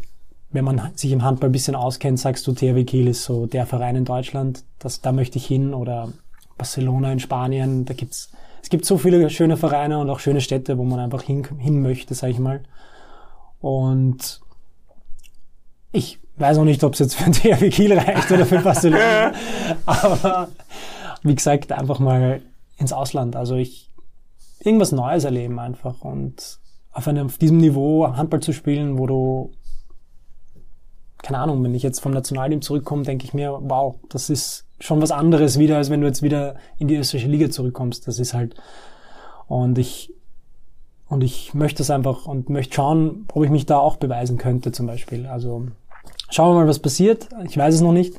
wenn 0.49 0.65
man 0.65 0.91
sich 0.95 1.11
im 1.11 1.23
Handball 1.23 1.49
ein 1.49 1.53
bisschen 1.53 1.75
auskennt, 1.75 2.19
sagst 2.19 2.47
du, 2.47 2.53
THW 2.53 2.83
Kiel 2.83 3.07
ist 3.07 3.23
so 3.23 3.45
der 3.45 3.65
Verein 3.65 3.95
in 3.95 4.05
Deutschland, 4.05 4.63
das, 4.79 5.01
da 5.01 5.11
möchte 5.11 5.37
ich 5.37 5.45
hin 5.45 5.73
oder 5.73 6.13
Barcelona 6.57 7.11
in 7.11 7.19
Spanien, 7.19 7.85
da 7.85 7.93
gibt's 7.93 8.31
es 8.67 8.69
gibt 8.69 8.83
so 8.83 8.97
viele 8.97 9.29
schöne 9.29 9.55
Vereine 9.55 9.97
und 9.99 10.09
auch 10.09 10.19
schöne 10.19 10.41
Städte, 10.41 10.77
wo 10.77 10.83
man 10.83 10.99
einfach 10.99 11.21
hin, 11.21 11.47
hin 11.57 11.81
möchte, 11.81 12.13
sag 12.15 12.31
ich 12.31 12.39
mal. 12.39 12.63
Und 13.61 14.41
ich 15.93 16.19
weiß 16.35 16.57
auch 16.57 16.65
nicht, 16.65 16.83
ob 16.83 16.91
es 16.91 16.99
jetzt 16.99 17.15
für 17.15 17.31
THW 17.31 17.69
Kiel 17.69 17.97
reicht 17.97 18.29
oder 18.29 18.45
für 18.45 18.59
Barcelona. 18.59 19.31
Aber 19.85 20.49
wie 21.27 21.35
gesagt, 21.35 21.71
einfach 21.71 21.99
mal 21.99 22.41
ins 22.77 22.93
Ausland. 22.93 23.35
Also 23.35 23.55
ich 23.55 23.89
irgendwas 24.59 24.91
Neues 24.91 25.23
erleben 25.23 25.59
einfach 25.59 26.01
und 26.01 26.59
auf 26.91 27.07
einem 27.07 27.27
auf 27.27 27.37
diesem 27.37 27.57
Niveau 27.57 28.07
Handball 28.15 28.39
zu 28.39 28.53
spielen, 28.53 28.97
wo 28.97 29.05
du 29.07 29.51
keine 31.23 31.39
Ahnung, 31.39 31.63
wenn 31.63 31.75
ich 31.75 31.83
jetzt 31.83 31.99
vom 31.99 32.11
Nationalteam 32.11 32.61
zurückkomme, 32.61 33.03
denke 33.03 33.25
ich 33.25 33.33
mir, 33.33 33.57
wow, 33.61 33.95
das 34.09 34.29
ist 34.29 34.65
schon 34.79 35.01
was 35.01 35.11
anderes 35.11 35.57
wieder, 35.57 35.77
als 35.77 35.89
wenn 35.89 36.01
du 36.01 36.07
jetzt 36.07 36.21
wieder 36.21 36.55
in 36.77 36.87
die 36.87 36.95
österreichische 36.95 37.29
Liga 37.29 37.49
zurückkommst. 37.49 38.07
Das 38.07 38.19
ist 38.19 38.33
halt, 38.33 38.55
und 39.47 39.77
ich, 39.77 40.13
und 41.09 41.23
ich 41.23 41.53
möchte 41.53 41.81
es 41.81 41.89
einfach 41.89 42.27
und 42.27 42.49
möchte 42.49 42.75
schauen, 42.75 43.25
ob 43.33 43.43
ich 43.43 43.49
mich 43.49 43.65
da 43.65 43.79
auch 43.79 43.97
beweisen 43.97 44.37
könnte, 44.37 44.71
zum 44.71 44.85
Beispiel. 44.85 45.25
Also, 45.25 45.67
schauen 46.29 46.55
wir 46.55 46.61
mal, 46.61 46.67
was 46.67 46.79
passiert. 46.79 47.27
Ich 47.45 47.57
weiß 47.57 47.75
es 47.75 47.81
noch 47.81 47.93
nicht, 47.93 48.13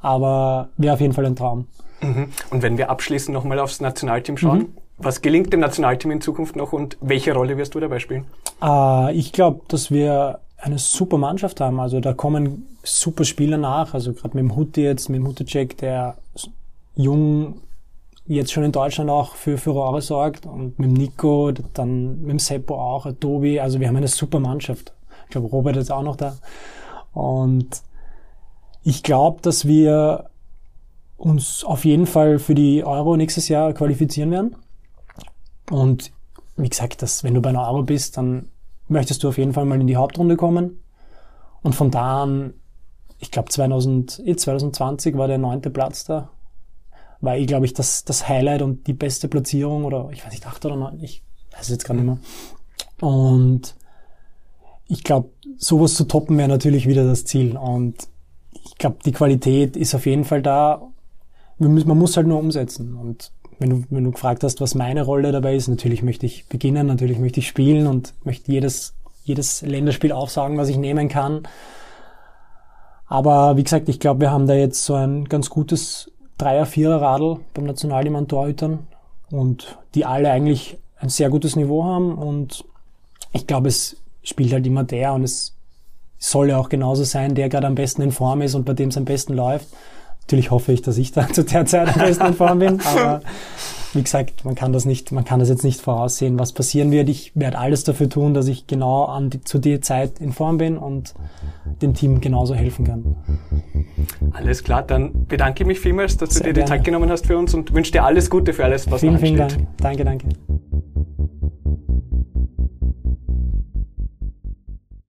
aber 0.00 0.68
wäre 0.76 0.94
auf 0.94 1.00
jeden 1.00 1.14
Fall 1.14 1.26
ein 1.26 1.36
Traum. 1.36 1.66
Mhm. 2.04 2.28
Und 2.50 2.62
wenn 2.62 2.78
wir 2.78 2.90
abschließend 2.90 3.34
nochmal 3.34 3.58
aufs 3.58 3.80
Nationalteam 3.80 4.36
schauen, 4.36 4.58
mhm. 4.58 4.76
was 4.98 5.22
gelingt 5.22 5.52
dem 5.52 5.60
Nationalteam 5.60 6.10
in 6.10 6.20
Zukunft 6.20 6.56
noch 6.56 6.72
und 6.72 6.96
welche 7.00 7.32
Rolle 7.34 7.56
wirst 7.56 7.74
du 7.74 7.80
dabei 7.80 7.98
spielen? 7.98 8.24
Äh, 8.62 9.14
ich 9.14 9.32
glaube, 9.32 9.62
dass 9.68 9.90
wir 9.90 10.40
eine 10.58 10.78
super 10.78 11.18
Mannschaft 11.18 11.60
haben. 11.60 11.80
Also 11.80 12.00
da 12.00 12.14
kommen 12.14 12.76
super 12.82 13.24
Spieler 13.24 13.58
nach. 13.58 13.94
Also 13.94 14.12
gerade 14.12 14.36
mit 14.36 14.44
dem 14.44 14.56
Hutti 14.56 14.82
jetzt, 14.82 15.08
mit 15.08 15.20
dem 15.20 15.26
Hutacek, 15.26 15.76
der 15.78 16.16
jung 16.96 17.60
jetzt 18.26 18.52
schon 18.52 18.64
in 18.64 18.72
Deutschland 18.72 19.10
auch 19.10 19.34
für 19.34 19.58
Furore 19.58 20.00
sorgt 20.00 20.46
und 20.46 20.78
mit 20.78 20.88
dem 20.88 20.94
Nico, 20.94 21.52
dann 21.74 22.22
mit 22.22 22.30
dem 22.30 22.38
Seppo 22.38 22.74
auch, 22.74 23.06
Tobi. 23.20 23.60
Also 23.60 23.80
wir 23.80 23.88
haben 23.88 23.96
eine 23.96 24.08
super 24.08 24.40
Mannschaft. 24.40 24.94
Ich 25.24 25.30
glaube, 25.30 25.48
Robert 25.48 25.76
ist 25.76 25.90
auch 25.90 26.02
noch 26.02 26.16
da. 26.16 26.36
Und 27.12 27.82
ich 28.82 29.02
glaube, 29.02 29.40
dass 29.42 29.66
wir 29.66 30.30
uns 31.16 31.64
auf 31.64 31.84
jeden 31.84 32.06
Fall 32.06 32.38
für 32.38 32.54
die 32.54 32.84
Euro 32.84 33.16
nächstes 33.16 33.48
Jahr 33.48 33.72
qualifizieren 33.72 34.30
werden. 34.30 34.56
Und 35.70 36.12
wie 36.56 36.68
gesagt, 36.68 37.02
dass, 37.02 37.24
wenn 37.24 37.34
du 37.34 37.40
bei 37.40 37.50
einer 37.50 37.66
Euro 37.66 37.82
bist, 37.82 38.16
dann 38.16 38.48
möchtest 38.88 39.22
du 39.22 39.28
auf 39.28 39.38
jeden 39.38 39.52
Fall 39.52 39.64
mal 39.64 39.80
in 39.80 39.86
die 39.86 39.96
Hauptrunde 39.96 40.36
kommen. 40.36 40.82
Und 41.62 41.74
von 41.74 41.90
da 41.90 42.22
an, 42.22 42.54
ich 43.18 43.30
glaube 43.30 43.48
2020 43.48 45.16
war 45.16 45.28
der 45.28 45.38
neunte 45.38 45.70
Platz 45.70 46.04
da. 46.04 46.30
War 47.20 47.36
eh, 47.36 47.46
glaube 47.46 47.64
ich, 47.64 47.72
das, 47.72 48.04
das 48.04 48.28
Highlight 48.28 48.60
und 48.60 48.86
die 48.86 48.92
beste 48.92 49.28
Platzierung 49.28 49.84
oder 49.84 50.10
ich 50.12 50.24
weiß 50.24 50.32
nicht, 50.32 50.46
acht 50.46 50.64
oder 50.66 50.76
neun, 50.76 51.00
ich 51.00 51.22
weiß 51.52 51.62
es 51.62 51.70
jetzt 51.70 51.84
gar 51.84 51.94
nicht 51.94 52.04
mehr. 52.04 52.18
Und 53.00 53.74
ich 54.86 55.04
glaube, 55.04 55.30
sowas 55.56 55.94
zu 55.94 56.04
toppen 56.04 56.36
wäre 56.36 56.48
natürlich 56.48 56.86
wieder 56.86 57.04
das 57.04 57.24
Ziel. 57.24 57.56
Und 57.56 58.08
ich 58.52 58.76
glaube, 58.76 58.98
die 59.04 59.12
Qualität 59.12 59.76
ist 59.76 59.94
auf 59.94 60.06
jeden 60.06 60.24
Fall 60.24 60.42
da. 60.42 60.82
Man 61.58 61.98
muss 61.98 62.16
halt 62.16 62.26
nur 62.26 62.38
umsetzen. 62.38 62.96
Und 62.96 63.32
wenn 63.58 63.70
du, 63.70 63.84
wenn 63.90 64.04
du 64.04 64.10
gefragt 64.10 64.42
hast, 64.42 64.60
was 64.60 64.74
meine 64.74 65.02
Rolle 65.02 65.32
dabei 65.32 65.54
ist, 65.54 65.68
natürlich 65.68 66.02
möchte 66.02 66.26
ich 66.26 66.48
beginnen, 66.48 66.86
natürlich 66.86 67.18
möchte 67.18 67.40
ich 67.40 67.48
spielen 67.48 67.86
und 67.86 68.14
möchte 68.24 68.50
jedes, 68.50 68.94
jedes 69.24 69.62
Länderspiel 69.62 70.12
aufsagen, 70.12 70.58
was 70.58 70.68
ich 70.68 70.76
nehmen 70.76 71.08
kann. 71.08 71.46
Aber 73.06 73.56
wie 73.56 73.64
gesagt, 73.64 73.88
ich 73.88 74.00
glaube, 74.00 74.22
wir 74.22 74.30
haben 74.30 74.46
da 74.46 74.54
jetzt 74.54 74.84
so 74.84 74.94
ein 74.94 75.26
ganz 75.26 75.50
gutes 75.50 76.10
Dreier-, 76.38 76.66
Vierer-Radl 76.66 77.38
beim 77.52 77.64
Nationalteam 77.64 78.16
an 78.16 78.28
Torhütern 78.28 78.86
und 79.30 79.78
die 79.94 80.04
alle 80.04 80.30
eigentlich 80.30 80.78
ein 80.96 81.08
sehr 81.08 81.30
gutes 81.30 81.54
Niveau 81.54 81.84
haben 81.84 82.14
und 82.14 82.64
ich 83.32 83.46
glaube, 83.46 83.68
es 83.68 83.96
spielt 84.22 84.52
halt 84.52 84.66
immer 84.66 84.84
der 84.84 85.12
und 85.12 85.22
es 85.22 85.54
soll 86.18 86.48
ja 86.48 86.58
auch 86.58 86.68
genauso 86.68 87.04
sein, 87.04 87.34
der 87.34 87.48
gerade 87.48 87.66
am 87.66 87.74
besten 87.74 88.02
in 88.02 88.12
Form 88.12 88.40
ist 88.42 88.54
und 88.54 88.64
bei 88.64 88.72
dem 88.72 88.88
es 88.88 88.96
am 88.96 89.04
besten 89.04 89.34
läuft. 89.34 89.68
Natürlich 90.26 90.50
hoffe 90.50 90.72
ich, 90.72 90.82
dass 90.82 90.96
ich 90.98 91.12
da 91.12 91.28
zu 91.32 91.44
der 91.44 91.66
Zeit 91.66 91.94
am 91.94 92.00
besten 92.00 92.26
in 92.26 92.34
Form 92.34 92.58
bin, 92.58 92.80
aber 92.84 93.20
wie 93.92 94.02
gesagt, 94.02 94.44
man 94.44 94.54
kann 94.54 94.72
das 94.72 94.86
nicht, 94.86 95.12
man 95.12 95.24
kann 95.24 95.38
das 95.38 95.48
jetzt 95.48 95.62
nicht 95.62 95.80
voraussehen, 95.80 96.38
was 96.38 96.52
passieren 96.52 96.90
wird. 96.90 97.08
Ich 97.08 97.32
werde 97.36 97.58
alles 97.58 97.84
dafür 97.84 98.08
tun, 98.08 98.34
dass 98.34 98.48
ich 98.48 98.66
genau 98.66 99.04
an 99.04 99.30
die, 99.30 99.40
zu 99.42 99.58
der 99.58 99.82
Zeit 99.82 100.18
in 100.18 100.32
Form 100.32 100.58
bin 100.58 100.76
und 100.76 101.14
dem 101.80 101.94
Team 101.94 102.20
genauso 102.20 102.54
helfen 102.54 102.84
kann. 102.84 103.16
Alles 104.32 104.64
klar, 104.64 104.82
dann 104.82 105.26
bedanke 105.26 105.62
ich 105.62 105.66
mich 105.66 105.78
vielmals, 105.78 106.16
dass 106.16 106.30
Sehr 106.30 106.40
du 106.40 106.44
dir 106.48 106.52
die 106.54 106.60
gerne. 106.60 106.70
Zeit 106.70 106.84
genommen 106.84 107.10
hast 107.10 107.26
für 107.26 107.38
uns 107.38 107.54
und 107.54 107.72
wünsche 107.72 107.92
dir 107.92 108.04
alles 108.04 108.30
Gute 108.30 108.52
für 108.52 108.64
alles, 108.64 108.90
was 108.90 109.00
vielen, 109.00 109.14
noch 109.14 109.20
ansteht. 109.20 109.52
Vielen 109.52 109.66
Dank. 109.66 109.76
Danke, 109.78 110.04
danke. 110.04 110.28